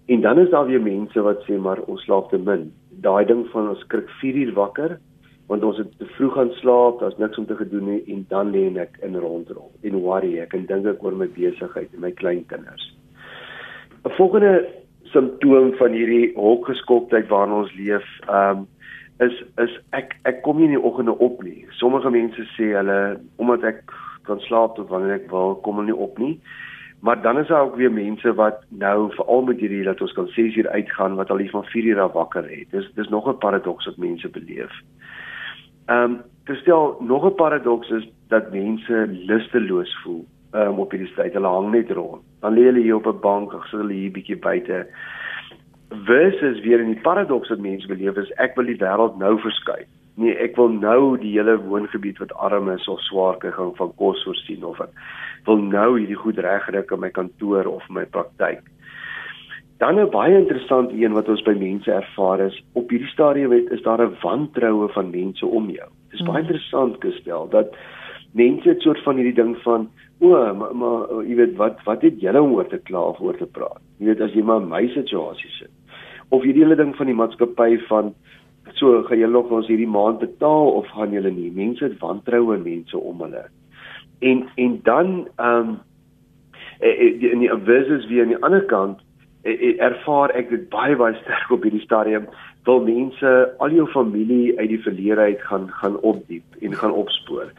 [0.07, 2.71] En dan is daar weer mense wat sê maar ons slaap te min.
[2.91, 4.99] Daai ding van ons skrik 4 uur wakker
[5.47, 8.53] want ons het te vroeg gaan slaap, daar's niks om te gedoen nie en dan
[8.55, 12.11] lê ek in rondrol en worry ek en dink ek oor my besigheid en my
[12.11, 12.85] kleinkinders.
[14.05, 14.67] 'n Volgende
[15.13, 18.69] simptoom van hierdie hokgeskoktheid waarin ons leef, ehm um,
[19.21, 21.67] is is ek ek kom nie in die oggende op nie.
[21.79, 23.95] Sommige mense sê hulle omdat ek
[24.27, 26.39] kan slaap tot wanneer ek wil, kom hulle nie op nie.
[27.03, 30.29] Maar dan is daar ook weer mense wat nou veral met hierdie dat ons kan
[30.29, 32.71] 6 uur uitgaan wat al hier van 4 uur af wakker het.
[32.71, 34.73] Dis dis nog 'n paradoks wat mense beleef.
[35.93, 41.33] Ehm um, terstel nog 'n paradoks is dat mense lusteloos voel um, op hierdie tyd.
[41.33, 42.23] Hulle hang net rond.
[42.41, 44.87] Dan lê hulle hier op 'n bank of sit hulle hier bietjie buite.
[45.89, 49.89] Versus weer in die paradoks wat mense beleef is ek wil die wêreld nou verskuif.
[50.15, 53.93] Nee, ek wil nou die hele woongebied wat arm is of swaar kry gaan van
[53.97, 54.91] kos voorsien of ek
[55.45, 58.61] wil nou hierdie goed regkry in my kantoor of my praktyk.
[59.83, 63.71] Dan 'n baie interessante een wat ons by mense ervaar is op hierdie stadium het
[63.71, 65.89] is daar 'n wantroue van mense om jou.
[66.11, 66.49] Dit is baie mm.
[66.49, 67.75] interessant gestel dat
[68.33, 69.91] mense het soort van hierdie ding van
[70.21, 73.47] o, maar, maar jy weet wat wat het julle oor te kla of oor te
[73.47, 73.83] praat?
[73.99, 75.71] Jy weet as jy maar my situasie sit.
[76.29, 78.15] Of hierdie hele ding van die maatskappy van
[78.73, 81.51] so gaan julle nog ons hierdie maand betaal of gaan julle nie?
[81.51, 83.49] Mense het wantroue mense om hulle.
[84.21, 85.79] En en dan ehm um,
[87.19, 89.12] in die versus wie aan die ander kant Eh, eh,
[89.43, 92.29] ervaar ek dit baie baie sterk op hierdie stadium
[92.65, 97.51] wil mense al jou familie uit die verlede uit gaan gaan opdiep en gaan opspoor.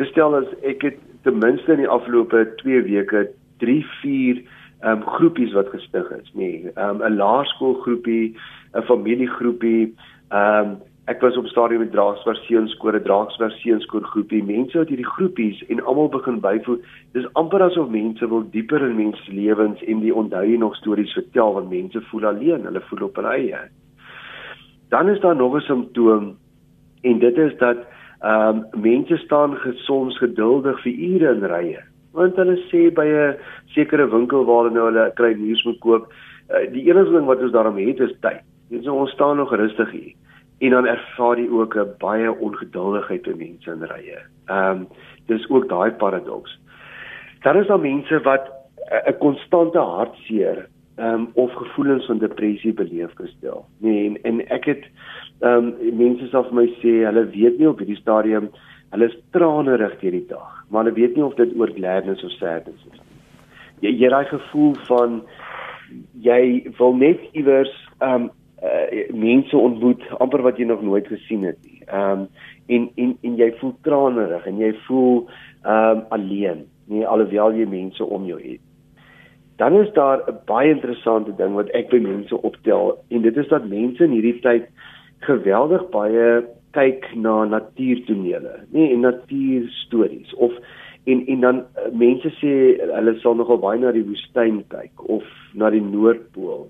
[0.00, 3.28] Gestel as ek het ten minste in die afgelope 2 weke
[3.64, 4.40] 3 4
[4.78, 6.40] ehm um, groepies wat gestig is, nê.
[6.40, 8.36] Nee, um, 'n laerskoolgroepie,
[8.74, 9.94] 'n familiegroepie,
[10.30, 14.42] um, Ek was op stadium met Draagsberg Seunskoor, Draagsberg Seunskoor groepie.
[14.44, 16.82] Mense uit hierdie groepies en almal begin byvoeg.
[17.16, 21.14] Dis amper asof mense wil dieper in mense se lewens en die onthou nog stories
[21.16, 23.62] vertel want mense voel alleen, hulle voel op hulle eie.
[24.92, 26.36] Dan is daar nog 'n simptoom
[27.00, 27.88] en dit is dat
[28.20, 29.56] ehm um, mense staan
[29.88, 31.80] soms geduldig vir ure in rye.
[32.12, 33.36] Want hulle sê by 'n
[33.72, 36.12] sekere winkel waar hulle nou hulle kry nuus moet koop,
[36.52, 38.44] uh, die enigste ding wat ons daarom het is tyd.
[38.68, 40.27] Dis so ons staan nog rustig hier
[40.58, 44.18] en dan ervaar jy ook 'n baie ongeduldigheid by mense in rye.
[44.46, 44.88] Ehm um,
[45.26, 46.58] dis ook daai paradoks.
[47.42, 48.50] Daar is dan mense wat
[49.06, 53.66] 'n konstante hartseer ehm um, of gevoelens van depressie beleef gestel.
[53.78, 54.84] Nee en, en ek het
[55.40, 58.50] ehm um, mense sal vir my sê hulle weet nie op hierdie stadium
[58.90, 62.30] hulle is tranerig deur die dag, maar hulle weet nie of dit oor gladness of
[62.30, 63.06] sadness is nie.
[63.80, 65.22] Jy jy raai gevoel van
[66.12, 66.42] jy
[66.78, 68.30] wil net iewers ehm um,
[68.62, 71.82] uh, mense ontmoet amper wat jy nog nooit gesien het nie.
[71.86, 72.28] Ehm um,
[72.68, 75.28] en en en jy voel tranerig en jy voel
[75.62, 78.60] ehm um, alleen, nie alhoewel jy mense om jou het.
[79.58, 83.48] Dan is daar 'n baie interessante ding wat ek by mense optel en dit is
[83.48, 84.68] dat mense in hierdie tyd
[85.18, 90.52] geweldig baie kyk na natuurtonele, nie en natuurstories of
[91.04, 95.24] en en dan uh, mense sê hulle sal nogal baie na die woestyn kyk of
[95.54, 96.68] na die noordpool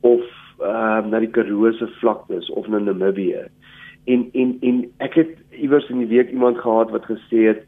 [0.00, 3.46] of ehm uh, na die Karoo se vlaktes of na Namibië.
[4.04, 7.64] En en en ek het iewers in die week iemand gehad wat gesê het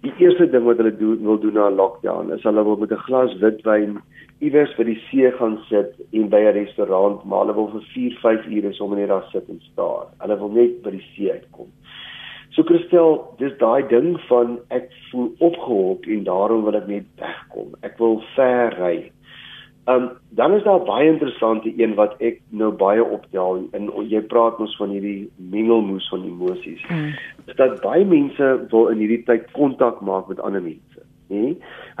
[0.00, 2.92] die eerste ding wat hulle doen wil doen na 'n lockdown is hulle wil met
[2.92, 3.98] 'n glas witwyn
[4.44, 8.18] iewers by die see gaan sit en by 'n restaurant, maar hulle wil vir 4,
[8.20, 10.06] 5 ure sommer net daar sit en staar.
[10.18, 11.68] Hulle wil net by die see uitkom.
[12.50, 17.74] So Christel, dis daai ding van ek voel opgehok en daarom wil ek net wegkom.
[17.82, 19.10] Ek wil ver ry
[19.86, 24.18] Ehm um, dan is daar baie interessante een wat ek nou baie optel en jy
[24.32, 26.82] praat ons van hierdie mengelmoes van emosies.
[26.90, 27.12] Mm.
[27.46, 31.52] Is dat baie mense wil in hierdie tyd kontak maak met ander mense, nê?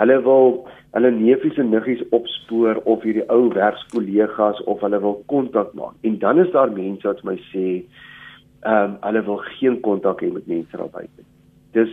[0.02, 0.50] Hulle wil
[0.98, 5.94] hulle neefies en niggies opspoor of hierdie ou werkskollegas of hulle wil kontak maak.
[6.02, 7.66] En dan is daar mense wat my sê
[8.66, 11.30] ehm um, hulle wil geen kontak hê met mense daar buite.
[11.76, 11.92] Dis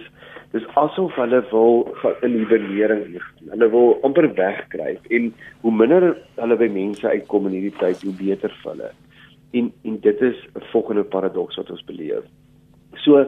[0.53, 1.87] dis asof hulle wil
[2.21, 3.25] in die benering lig.
[3.49, 5.31] Hulle wil amper wegkruip en
[5.63, 8.91] hoe minder hulle by mense uitkom in hierdie tyd, hoe beter vir hulle.
[9.57, 12.25] En en dit is 'n volgende paradoks wat ons beleef.
[13.05, 13.25] So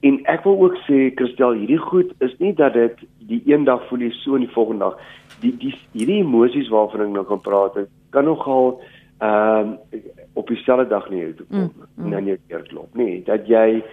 [0.00, 2.96] en ek wil ook sê Christel, hierdie goed is nie dat dit
[3.28, 4.98] die een dag voel jy so en die volgende dag
[5.40, 7.78] die die hierdie emosies waarvan ek nou kan praat,
[8.10, 8.80] kan nogal
[9.22, 10.00] ehm um,
[10.34, 12.04] op dieselfde dag nie toe kom mm, mm.
[12.04, 13.84] en dan jy keer klop, nee, dat jy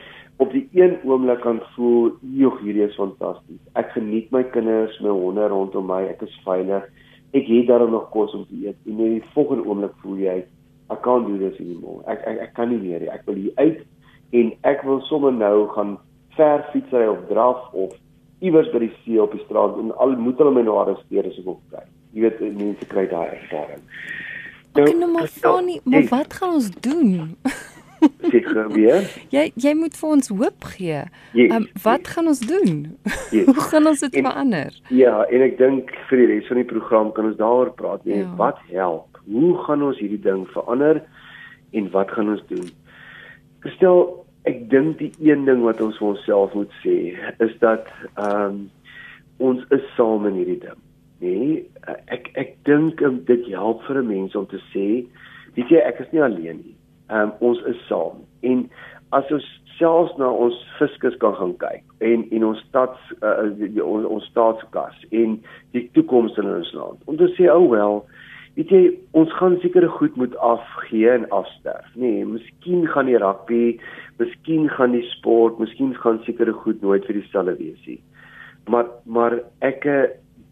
[0.42, 3.62] op die een oomblik kan voel, "Jog, hierdie is fantasties.
[3.74, 6.84] Ek geniet my kinders, my honde rondom my, ek is veilig.
[7.32, 10.46] Ek het daarom nog kos om te eet." En in die volgende oomblik voel jy,
[10.90, 12.04] "I can't do this anymore.
[12.06, 13.10] Ek ek ek kan nie meer nie.
[13.10, 13.86] Ek wil hier uit
[14.32, 15.98] en ek wil sommer nou gaan
[16.30, 17.94] ver fietsry of draf of
[18.40, 21.38] iewers by die see op die strand en al moet hulle my nou arresteer as
[21.38, 21.88] ek op kyk.
[22.14, 23.84] Jy weet mense kry daai ervaring.
[24.74, 27.38] Nou, ek nou maar funny, maar wat gaan ons doen?
[28.02, 29.06] Seker weer.
[29.36, 31.04] Jy jy moet vir ons hoop gee.
[31.38, 32.14] Yes, um, wat yes.
[32.16, 32.74] gaan ons doen?
[33.32, 33.46] Yes.
[33.50, 34.76] Hoe gaan ons dit verander?
[34.90, 38.06] Ja, en ek dink vir die res van die program kan ons daaroor praat.
[38.08, 38.34] Nee, ja.
[38.40, 39.22] wat help?
[39.30, 41.02] Hoe gaan ons hierdie ding verander
[41.78, 42.68] en wat gaan ons doen?
[43.66, 44.04] Gestel,
[44.50, 47.00] ek dink die een ding wat ons vir onsself moet sê
[47.44, 48.62] is dat ehm um,
[49.42, 50.78] ons is saam in hierdie ding.
[51.22, 51.62] Nee,
[52.14, 55.02] ek ek dink dit help vir 'n mens om te sê,
[55.56, 56.76] weet jy, ek is nie alleen nie
[57.12, 58.24] um, ons is saam.
[58.48, 58.66] En
[59.16, 59.48] as ons
[59.78, 63.48] selfs na ons fiskus kan gaan kyk en in ons stad uh,
[63.84, 65.38] ons, ons staatskas en
[65.76, 67.02] die toekoms in ons land.
[67.10, 68.04] Om te sê, "O oh wel,
[68.56, 68.84] weet jy,
[69.18, 73.80] ons gaan seker goed moet afgee en afsterf." Nee, miskien gaan die rugby,
[74.22, 78.02] miskien gaan die sport, miskien gaan seker goed nooit vir dieselfde wees nie.
[78.70, 79.88] Maar maar ek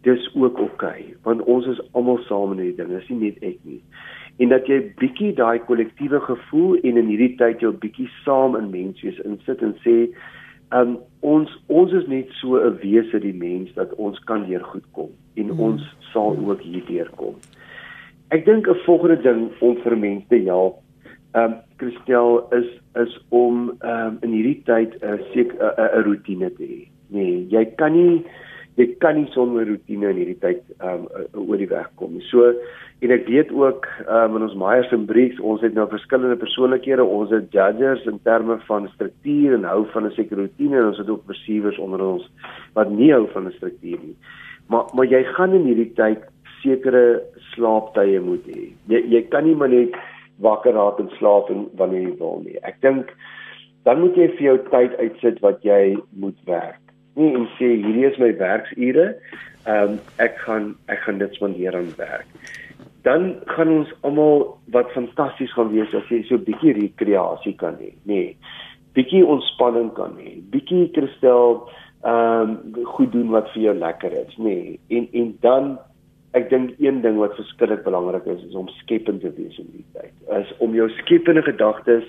[0.02, 3.42] dis ook oukei, okay, want ons is almal saam in hierdie ding, dis nie net
[3.44, 3.82] ek nie
[4.40, 8.70] en dat jy bietjie daai kollektiewe gevoel en in hierdie tyd jou bietjie saam in
[8.72, 9.96] menswees insit en sê
[10.76, 14.86] um, ons ons is net so 'n wese die mens dat ons kan weer goed
[14.92, 15.60] kom en hmm.
[15.60, 17.36] ons sal ook hierdeur kom.
[18.30, 20.80] Ek dink 'n volgende ding om vir mense te help
[21.34, 26.50] ehm um, Christel is is om ehm um, in hierdie tyd 'n seker 'n rotine
[26.50, 26.82] te hê.
[27.08, 28.24] Nee, jy kan nie
[28.76, 32.20] jy kan nie sonder rotine in hierdie tyd ehm um, oor die weg kom.
[32.20, 32.54] So
[33.00, 37.04] En ek weet ook um, in ons Myers and Briggs, ons het nou verskillende persoonlikhede,
[37.04, 41.00] ons het judges in terme van struktuur en hou van 'n sekere rotine en ons
[41.00, 42.28] het ook receivers onder ons
[42.76, 44.16] wat nie hou van 'n struktuur nie.
[44.68, 46.20] Maar maar jy gaan in hierdie tyd
[46.62, 47.22] sekere
[47.56, 48.68] slaaptye moet hê.
[48.86, 49.96] Jy jy kan nie maar net
[50.38, 52.58] wakker raak en slaap en wanneer jy wil nie.
[52.62, 53.16] Ek dink
[53.84, 56.80] dan moet jy vir jou tyd uitsit wat jy moet werk.
[57.16, 59.16] Nie en sê hierdie is my werksure.
[59.64, 62.28] Ehm um, ek gaan ek gaan dit spandeer aan werk
[63.02, 67.74] dan gaan ons almal wat fantasties gaan wees as jy so 'n bietjie rekreasie kan
[67.80, 68.06] hê, nê.
[68.06, 68.36] Nee,
[68.94, 71.68] bietjie ontspanning kan hê, bietjie kristel
[72.04, 74.44] ehm um, goed doen wat vir jou lekker is, nê.
[74.44, 74.80] Nee.
[74.88, 75.78] En en dan
[76.32, 79.86] ek dink een ding wat verskriklik belangrik is is om skepend te wees in die
[79.92, 80.14] tyd.
[80.40, 82.04] Is om jou skepende gedagtes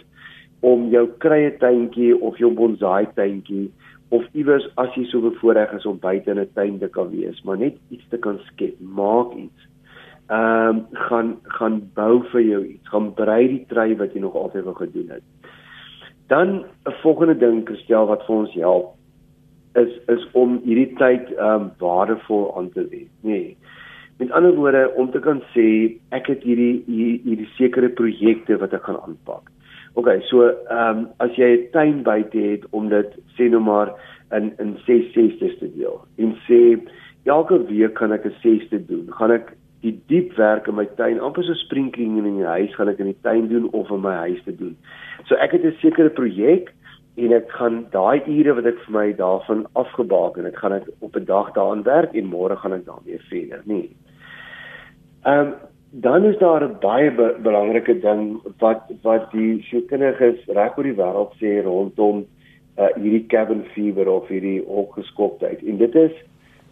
[0.61, 3.71] om jou krye tuintjie of jou bonsai tuintjie
[4.11, 7.41] of iewers as jy so bevoorreg is om buite in 'n tuin te kan wees,
[7.43, 9.70] maar net iets te kan skep, maak iets
[10.31, 14.35] ehm um, gaan gaan bou vir jou iets, gaan brei die trui wat jy nog
[14.39, 15.23] altyd wou gedoen het.
[16.31, 18.95] Dan 'n volgende ding Christel wat vir ons help
[19.75, 23.31] is is om hierdie tyd ehm um, waardevol aan te wend, nê.
[23.31, 23.57] Nee.
[24.17, 28.83] Met ander woorde om te kan sê ek het hierdie hierdie sekere projekte wat ek
[28.83, 29.51] gaan aanpak.
[29.93, 33.91] OK, so ehm um, as jy 'n tuin buite het om dit sê nou maar
[34.31, 36.79] in in 6 sesdes te deel en sê
[37.25, 39.07] elke week kan ek 'n sesde doen.
[39.11, 42.91] Gaan ek die diep werk in my tuin, amper so sprinkling in die huis gaan
[42.91, 44.75] ek in die tuin doen of in my huis te doen.
[45.27, 46.73] So ek het 'n sekere projek
[47.17, 50.87] en ek gaan daai ure wat ek vir my daarvan afgebaak en ek gaan dit
[51.01, 53.89] op 'n dag daaraan werk en môre gaan ek daarmee verder, nie.
[55.25, 55.53] Ehm um,
[55.93, 60.95] dan is daar 'n baie be belangrike ding wat wat die sielkundiges reg oor die
[60.95, 62.25] wêreld sê rondom
[62.77, 66.11] uh, hierdie cabin fever of hierdie opgeskoptheid en dit is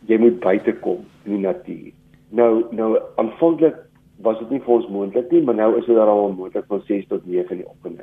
[0.07, 1.98] jy moet buite kom in die natuur.
[2.29, 3.75] Nou nou aanvanklik
[4.21, 7.07] was dit nie vir ons moontlik nie, maar nou is dit al moontlik van 6
[7.07, 8.01] tot 9 in die oggend.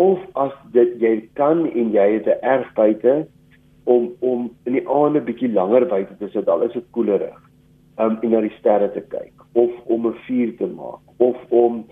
[0.00, 3.26] Of as dit jy kan en jy het 'n erf buite
[3.84, 7.40] om om in die aande bietjie langer buite te sit, al is dit koelerig.
[7.98, 11.84] Um en na die sterre te kyk of om 'n vuur te maak of om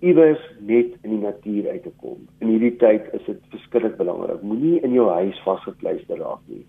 [0.00, 2.28] iewers net in die natuur uit te kom.
[2.38, 4.42] In hierdie tyd is dit verskriklik belangrik.
[4.42, 6.64] Moenie in jou huis vasgekluister raak nie.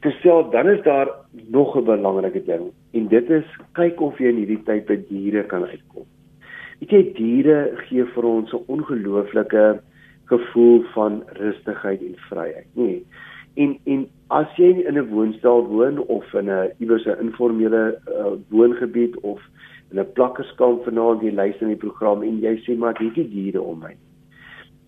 [0.00, 4.36] Gestel, dan is daar nog 'n belangrike ding en dit is kyk of jy in
[4.36, 6.06] hierdie tyd by diere kan uitkom.
[6.78, 9.80] Weet jy diere gee vir ons 'n ongelooflike
[10.24, 12.82] gevoel van rustigheid en vryheid, nê?
[12.82, 13.04] Nee.
[13.54, 18.32] En en as jy in 'n woonstel woon of in 'n iewers 'n informele uh,
[18.48, 19.40] woongebied of
[19.90, 23.60] in 'n plakkerskamp vanaand jy luister in die program en jy sê maar het diere
[23.60, 23.96] om my.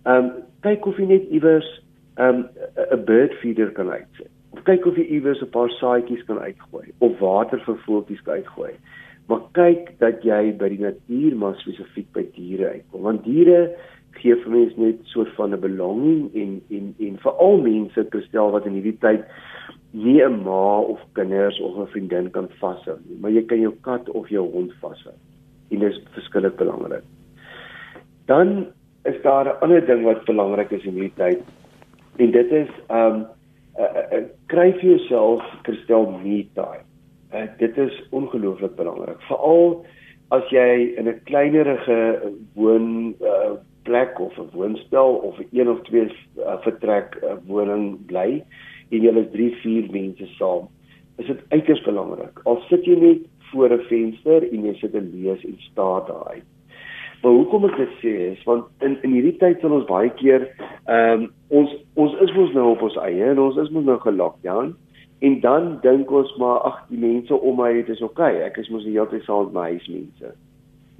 [0.05, 1.81] Ehm um, kyk of jy net iewers
[2.17, 2.49] 'n
[2.91, 4.31] um, bird feeder kan uitsit.
[4.63, 8.73] Kyk of jy iewers 'n paar saaitjies kan uitgooi of water vir voeltjies kan uitgooi.
[9.27, 13.75] Maar kyk dat jy by die natuur maar spesifiek by diere uitkom want diere
[14.19, 18.73] gee vir mense net so 'n belonging en en en veral mense kristel wat in
[18.73, 19.25] hierdie tyd
[19.93, 23.73] nie 'n ma of kinders of 'n vriendin kan vashou nie, maar jy kan jou
[23.81, 25.13] kat of jou hond vashou.
[25.71, 27.03] En dit is verskillik belangrik.
[28.25, 28.67] Dan
[29.05, 31.41] is daar 'n ander ding wat belangrik is in hierdie tyd.
[32.17, 33.25] En dit is um
[33.79, 36.85] uh, uh, kry vir jouself kristel me time.
[37.33, 39.21] Uh, dit is ongelooflik belangrik.
[39.29, 39.85] Veral
[40.33, 41.99] as jy in 'n kleinerige
[42.53, 46.07] woon uh, plek of 'n woonstel of 'n een of twee
[46.37, 48.43] uh, vertrek uh, woning bly
[48.89, 50.69] en jy is 3, 4 mense saam,
[51.17, 52.39] is dit uiters belangrik.
[52.43, 56.27] Al sit jy net voor 'n venster en jy sit en lees en staar daar
[56.37, 56.52] uit.
[57.23, 60.49] Maar hoekom ek dit sê is want in in hierdie tyd sal ons baie keer
[60.91, 63.95] ehm um, ons ons is mos nou op ons eie en ons is mos nou
[64.03, 64.73] gelockdown
[65.23, 68.59] en dan dink ons maar ag die mense om my dit is oukei okay, ek
[68.59, 70.33] is mos die hele tyd saam met my huismense.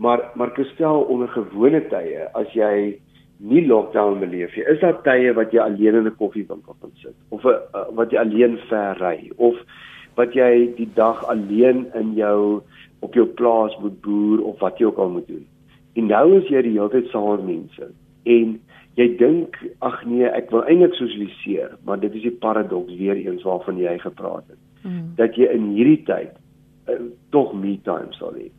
[0.05, 2.73] Maar maar gestel onder gewone tye as jy
[3.43, 4.63] nie lockdown beleef nie.
[4.71, 7.59] Is daar tye wat jy alleen in 'n koffiewinkel kan sit of a,
[7.99, 9.59] wat jy alleen ver ry of
[10.15, 12.62] wat jy die dag alleen in jou
[13.01, 15.45] op jou plaas moet boer of wat jy ook al moet doen.
[15.93, 17.89] En nou is jy die hele tyd saam met mense
[18.23, 18.56] en
[18.97, 23.43] jy dink ag nee, ek wil eintlik sosialiseer, maar dit is die paradoks weer eens
[23.45, 24.60] waarvan jy gepraat het.
[24.84, 25.13] Mm.
[25.17, 26.34] Dat jy in hierdie tyd
[26.89, 26.99] uh,
[27.36, 28.49] tog me time sal hê.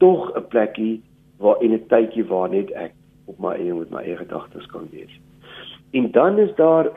[0.00, 1.02] Tog 'n plekkie
[1.38, 2.94] waar en 'n tydjie waar net ek
[3.26, 5.12] op my eie met my eie gedagtes kan wees.
[5.92, 6.88] En dan is daar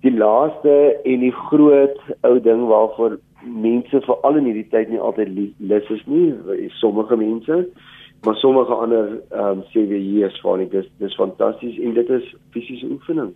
[0.00, 5.28] die laaste en die groot ou ding waarvoor mense veral in hierdie tyd nie altyd
[5.58, 6.34] lus is nie,
[6.80, 7.66] sommige mense,
[8.24, 12.08] maar sommige ander ehm um, sê weer hier is van dit dis fantasties en dit
[12.08, 13.32] is fisiese oefening.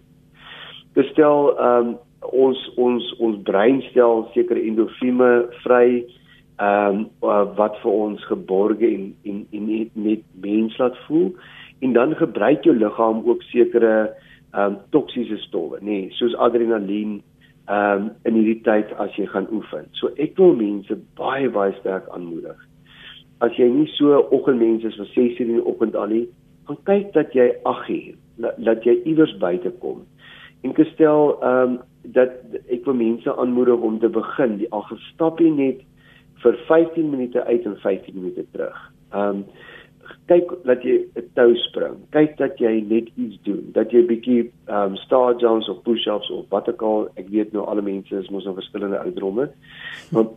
[0.93, 5.33] Bestel ehm um, ons ons ons brein stel sekere endorfine
[5.65, 6.05] vry
[6.57, 11.33] ehm um, wat vir ons geborge en en en net mens laat voel
[11.81, 13.95] en dan gebruik jou liggaam ook sekere
[14.53, 17.23] ehm um, toksiese stowwe, nê, nee, soos adrenalien
[17.67, 19.89] ehm um, in hierdie tyd as jy gaan oefen.
[19.99, 22.61] So ek wil mense baie baie sterk aanmoedig.
[23.45, 26.27] As jy nie so oggendmens is vir 6:00 in die oggend al nie,
[26.69, 28.15] gaan kyk dat jy 8:00
[28.65, 30.05] dat jy iewers buite kom.
[30.65, 31.81] En gestel ehm um,
[32.17, 32.31] dat
[32.69, 35.85] ek wil mense aanmoedig om te begin, die al gestap jy net
[36.45, 38.81] vir 15 minute uit en 15 minute terug.
[39.13, 39.45] Ehm um,
[40.29, 41.97] kyk dat jy 'n tou spring.
[42.11, 43.71] Kyk dat jy net iets doen.
[43.73, 47.09] Dat jy bietjie ehm um, star jumps of push-ups of wat ook al.
[47.17, 49.51] Ek weet nou alle mense is mos nou verskillende ouderdomme.
[50.11, 50.31] Want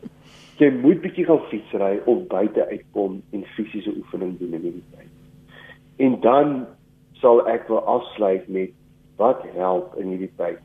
[0.62, 5.12] jy moet bietjie gaan fietsry of buite uitkom en fisiese oefening doen in hierdie tyd.
[5.98, 6.54] En dan
[7.22, 8.74] sal ek wil afsluit met
[9.17, 10.62] wat help in hierdie tyd.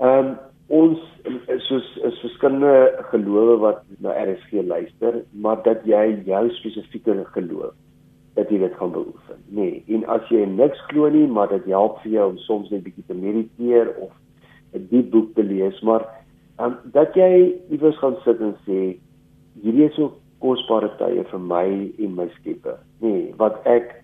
[0.00, 0.36] Ehm um,
[0.68, 1.00] ons
[1.64, 7.72] soos is verskillende gelowe wat na RSG luister, maar dat jy jou spesifieke geloof
[8.36, 9.38] dat jy dit gaan beoefen.
[9.48, 12.84] Nee, en as jy niks glo nie, maar dit help vir jou om soms net
[12.84, 14.12] bietjie te mediteer of
[14.76, 16.04] 'n diep boek te lees, maar
[16.58, 18.80] um, dat jy iewers gaan sit en sê
[19.62, 21.66] hierdie is so kosbare tye vir my
[21.98, 22.78] en my Skepper.
[23.02, 23.94] Nee, wat ek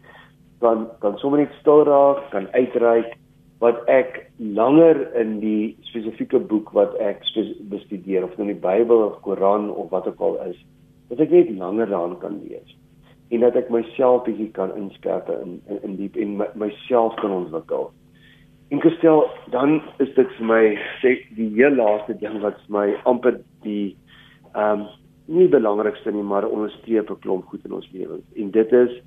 [0.62, 3.14] kan kan sommer net stil raak, kan uitreik
[3.62, 7.22] wat ek langer in die spesifieke boek wat ek
[7.70, 10.58] bestudeer of in die Bybel of Koran of wat ook al is,
[11.08, 12.74] dat ek net langer daaraan kan lees
[13.32, 17.32] en dat ek myself bietjie kan inskerp in in, in diep en my, myself kan
[17.34, 17.88] ontwikkel.
[18.74, 20.62] En gestel dan is dit vir my
[20.98, 23.94] sê die heel laaste ding wat vir my amper die
[24.54, 24.86] ehm um,
[25.24, 28.98] nie belangrikste nie maar onderstreep 'n klomp goed in ons lewens en dit is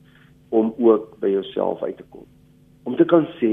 [0.49, 2.23] om ook by jouself uit te kom.
[2.83, 3.51] Om te kan sê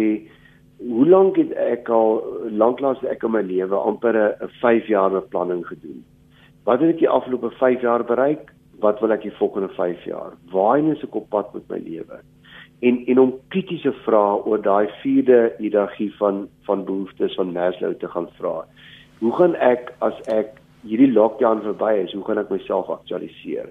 [0.79, 2.23] hoe lank het ek al
[2.63, 6.05] lanklaas ek in my lewe amper 'n 5 jaar beplanning gedoen.
[6.65, 8.55] Wat het ek die afgelope 5 jaar bereik?
[8.85, 10.35] wat wil ek die volgende 5 jaar?
[10.53, 12.21] Waarheen is ek op pad met my lewe?
[12.81, 18.09] En en om kritiese vrae oor daai vierde hiërargie van van behoeftes van Maslow te
[18.09, 18.65] gaan vra.
[19.19, 23.71] Hoe gaan ek as ek hierdie lockdown verby is, hoe gaan ek myself aktualiseer?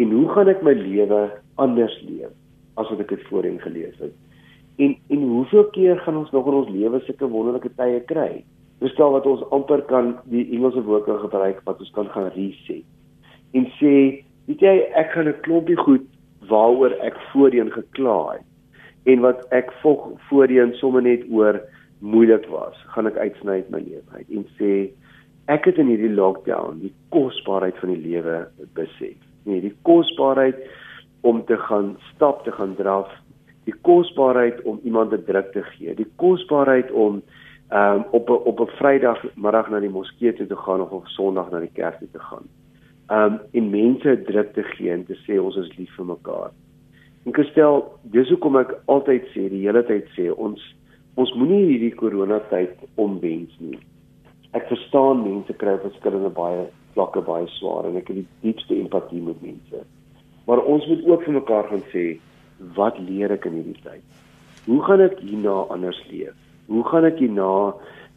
[0.00, 1.20] En hoe gaan ek my lewe
[1.62, 2.32] anders leef
[2.80, 4.14] as wat ek dit voorheen geleef het?
[4.80, 8.44] En en hoeveel keer gaan ons nog in ons lewe sulke wonderlike tye kry?
[8.80, 12.86] Verstaan wat ons amper kan die Engelse woord kan gebruik wat ons kan gaan reset.
[13.52, 13.92] En sê,
[14.48, 16.06] weet jy, ek gaan 'n klompie goed
[16.48, 18.46] waaroor ek voorheen gekla het
[19.04, 21.60] en wat ek voorheen sommer net oor
[22.00, 24.72] moeilik was, gaan ek uitsny uit my lewe uit en sê
[25.52, 28.44] ek het in hierdie lockdown die kosbaarheid van die lewe
[28.76, 29.16] besef.
[29.48, 30.60] Nee, die kosbaarheid
[31.26, 33.10] om te gaan stap, te gaan draf,
[33.68, 37.22] die kosbaarheid om iemand 'n druk te gee, die kosbaarheid om
[37.72, 41.06] um, op 'n op 'n Vrydag middag na die moskee toe te gaan of op
[41.06, 42.46] Sondag na die kerk toe te gaan.
[43.10, 46.52] Um en mense druk te gee en te sê ons is lief vir mekaar.
[47.26, 47.82] En Christel,
[48.14, 50.62] dis hoekom ek altyd sê, die hele tyd sê ons
[51.18, 53.80] ons moenie hierdie koronatyd omwens nie.
[54.56, 59.20] Ek verstaan mense kry verskillende baie vlakke baie swaar en ek het die diepste empatie
[59.22, 59.82] met mense.
[60.46, 62.04] Maar ons moet ook vir mekaar gaan sê
[62.78, 64.06] wat leer ek in hierdie tyd?
[64.66, 66.36] Hoe gaan ek hierna anders leef?
[66.70, 67.74] Hoe gaan ek hierna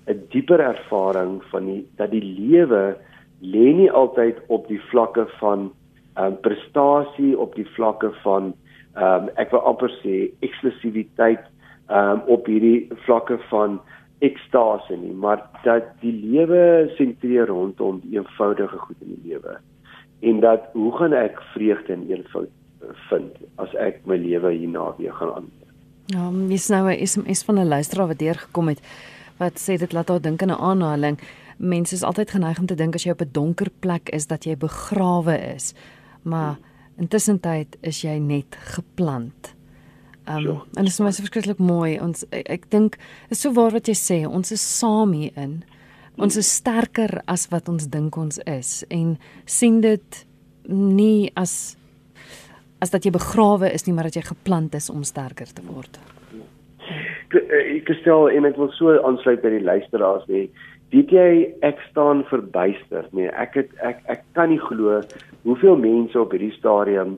[0.08, 2.96] 'n dieper ervaring van die dat die lewe
[3.44, 5.72] lê nie altyd op die vlakke van
[6.18, 8.54] um, prestasie op die vlakke van
[8.96, 11.44] um, ek wil amper sê eksklusiwiteit
[11.89, 13.80] um, op hierdie vlakke van
[14.24, 19.58] ekstase nie, maar dat die lewe sentreer rondom die eenvoudige goed in die lewe.
[20.24, 22.52] En dat hoe gaan ek vreugde in eenvoud
[23.10, 25.50] vind as ek my lewe hierna weer gaan aan.
[26.12, 28.82] Ja, mis nou 'n SMS van 'n luisteraar wat deurgekom het
[29.38, 31.18] wat sê dit laat haar dink aan 'n aanhaling.
[31.58, 34.45] Mense is altyd geneig om te dink as jy op 'n donker plek is dat
[34.45, 35.74] jy begrawe is.
[36.24, 36.58] Maar
[36.97, 39.56] intussen tyd is jy net geplant.
[40.28, 40.64] Um, ja.
[40.76, 41.99] En dit is my so verskriklik mooi.
[41.99, 42.97] Ons ek, ek dink
[43.30, 44.28] is so waar wat jy sê.
[44.28, 45.64] Ons is saam hierin.
[46.18, 50.26] Ons is sterker as wat ons dink ons is en sien dit
[50.70, 51.76] nie as
[52.84, 55.97] as dat jy begrawe is nie, maar dat jy geplant is om sterker te word.
[57.32, 60.49] Eh, ek stel en ek wil so aansluit by die luisteraars sê,
[60.94, 61.30] weet jy
[61.66, 65.02] ek staan verbuister, nee, ek het ek ek kan nie glo
[65.44, 67.18] hoeveel mense op hierdie stadium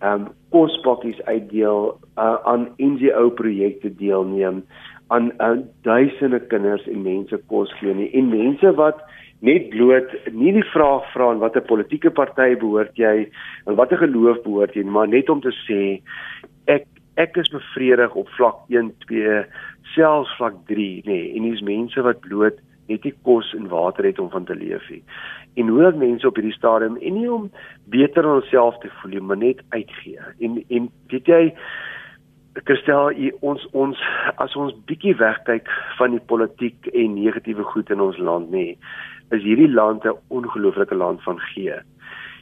[0.00, 4.62] ehm um, kospakkies uitdeel uh, aan NGO projekte deelneem
[5.08, 8.10] aan aan duisende kinders en mense kos gee nie.
[8.14, 9.02] En mense wat
[9.44, 13.26] net bloot nie die vraag vra aan watter politieke party behoort jy
[13.66, 15.80] en watter geloof behoort jy maar net om te sê
[16.72, 16.86] ek
[17.20, 19.42] ek is bevredig op vlak 1 2
[19.94, 24.04] selfs vlak 3 nê nee, en dis mense wat bloot net nie kos en water
[24.04, 25.02] het om van te leef nie
[25.56, 27.50] en hoe dat mense op hierdie stadium en nie om
[27.92, 30.20] beter aan onsself te voel nie, maar net uitgee.
[30.38, 31.42] En en weet jy
[32.68, 34.02] Kristel, ons ons
[34.42, 35.68] as ons bietjie wegkyk
[35.98, 38.66] van die politiek en negatiewe goed in ons land nê,
[39.32, 41.80] is hierdie land 'n ongelooflike land van gee.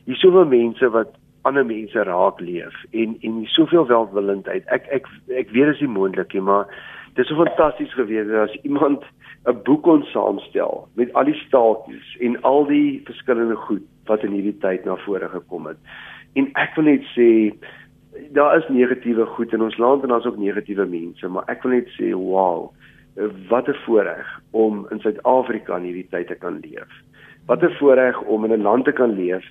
[0.05, 4.67] Hier soveel mense wat ander mense raak leef en en soveel welwillendheid.
[4.67, 6.67] Ek ek ek weet dit is nie moontlik nie, maar
[7.15, 9.05] dit is so fantasties gewees as iemand
[9.47, 14.33] 'n boek kon saamstel met al die staaltjies en al die verskillende goed wat in
[14.33, 15.77] hierdie tyd na vore gekom het.
[16.35, 17.55] En ek wil net sê
[18.33, 21.73] daar is negatiewe goed in ons land en daar's ook negatiewe mense, maar ek wil
[21.73, 22.71] net sê wow,
[23.49, 26.91] wat 'n voorreg om in Suid-Afrika in hierdie tyd te kan leef.
[27.47, 29.45] Wat 'n voorreg om in 'n land te kan leef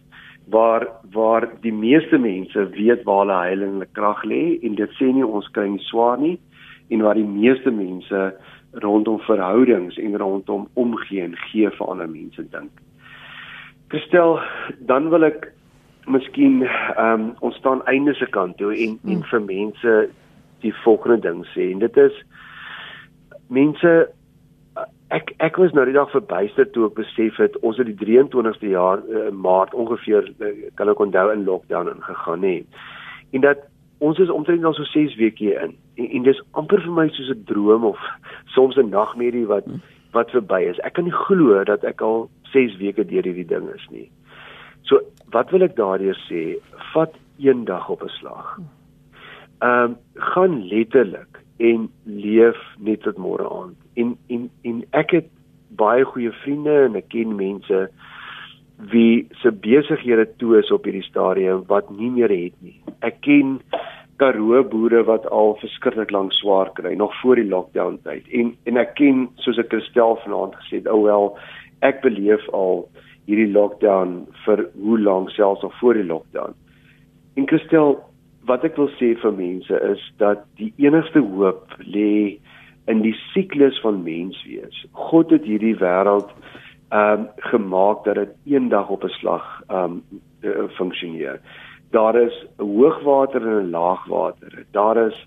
[0.50, 5.26] waar waar die meeste mense weet waar hulle heilige krag lê en dit sê nie
[5.26, 6.38] ons kry nie swaar nie
[6.94, 8.22] en waar die meeste mense
[8.86, 12.82] rondom verhoudings en rondom omgee en gee vir ander mense dink.
[13.94, 14.40] Gestel,
[14.90, 15.52] dan wil ek
[16.06, 19.12] miskien ehm um, ons staan einde se kant toe en hmm.
[19.12, 19.94] en vir mense
[20.66, 22.18] die volgende ding sê en dit is
[23.48, 23.94] mense
[25.14, 28.74] ek ek was nou die dag verbuister toe ek besef het ons het die 23ste
[28.74, 32.56] jaar uh, maart ongeveer uh, kan ek onthou in lockdown ingegaan nê
[33.32, 33.64] en dat
[34.04, 37.30] ons is omtrent al so 6 weke in en, en dis amper vir my soos
[37.30, 38.00] 'n droom of
[38.56, 39.66] soms 'n nagmerrie wat
[40.14, 40.80] wat verby is.
[40.80, 44.10] Ek kan nie glo dat ek al 6 weke deur hierdie ding is nie.
[44.84, 45.00] So,
[45.34, 46.60] wat wil ek daardeur sê?
[46.94, 48.60] Vat een dag op 'n slag.
[49.62, 53.78] Ehm um, gaan letterlik en leef net tot môre aand.
[53.94, 55.30] En en en ek het
[55.70, 57.90] baie goeie vriende en ek ken mense
[58.92, 62.82] wie se besighede toe is op hierdie stadium wat nie meer het nie.
[63.00, 63.62] Ek ken
[64.22, 68.28] Karoo boere wat al verskriklik lank swaar kry nog voor die lockdown tyd.
[68.30, 71.34] En en ek ken soos ek Christel vanaand gesê het, alhoewel
[71.82, 72.86] ek beleef al
[73.26, 76.54] hierdie lockdown vir hoe lank selfs al voor die lockdown.
[77.40, 77.98] En Christel,
[78.46, 82.38] wat ek wil sê vir mense is dat die enigste hoop lê
[82.92, 84.84] in die siklus van menswees.
[85.10, 86.32] God het hierdie wêreld
[86.94, 90.02] ehm um, gemaak dat dit eendag op 'n slag ehm
[90.44, 91.40] um, funksioneer.
[91.94, 94.66] Daar is 'n hoogwater en 'n laagwater.
[94.72, 95.18] Daar is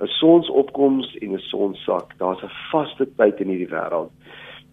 [0.00, 2.18] 'n sonsopkoms en 'n sonsak.
[2.18, 4.10] Daar's 'n vaste tyd in hierdie wêreld.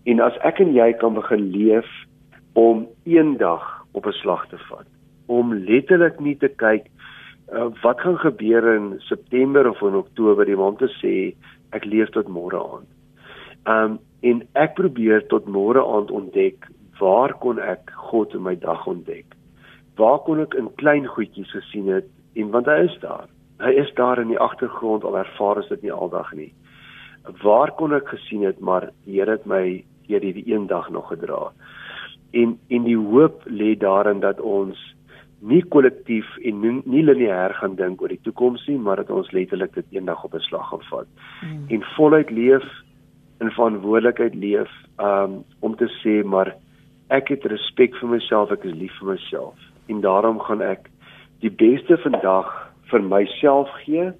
[0.03, 1.89] En as ek en jy kan begin leef
[2.53, 4.87] om eendag op 'n slag te vat,
[5.25, 6.85] om letterlik nie te kyk
[7.53, 11.35] uh, wat gaan gebeur in September of in Oktober nie, maar om te sê
[11.71, 12.89] ek leef tot môre aand.
[13.67, 16.67] Um en ek probeer tot môre aand ontdek
[16.99, 19.25] waar kon ek God in my dag ontdek?
[20.01, 22.07] Waar kon ek in klein goedjies gesien het
[22.39, 23.27] en want hy is daar.
[23.61, 26.49] Hy is daar in die agtergrond al ervaar is dit nie aldag nie.
[27.43, 31.11] Waar kon ek gesien het maar die Here het my deur hierdie een dag nog
[31.11, 31.51] gedra.
[32.33, 34.79] En en die hoop lê daarin dat ons
[35.41, 39.29] nie kollektief en nie, nie lineêr gaan dink oor die toekoms nie, maar dat ons
[39.37, 41.09] letterlik dit eendag op 'n slag gaan vat.
[41.41, 41.65] Hmm.
[41.69, 42.65] En voluit leef
[43.39, 46.55] in verantwoordelikheid leef um om te sê maar
[47.09, 50.89] ek het respek vir myself, ek is lief vir myself en daarom gaan ek
[51.41, 52.49] die beste vandag
[52.91, 54.11] vir myself gee,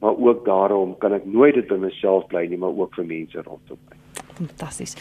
[0.00, 3.42] maar ook daarom kan ek nooit dit by myself bly nie, maar ook vir mense
[3.42, 3.96] rondom my.
[4.38, 4.96] Fantasties.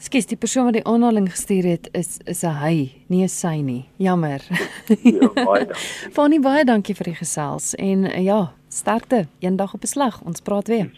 [0.00, 3.60] Skus, die persoon wat die aanhaling gestuur het is is 'n hy, nie 'n sy
[3.60, 3.84] nie.
[3.98, 4.40] Jammer.
[5.02, 6.12] Ja, baie dankie.
[6.16, 10.22] Fanny, baie dankie vir die gesels en ja, sterkte eendag op 'n slag.
[10.24, 10.90] Ons praat weer.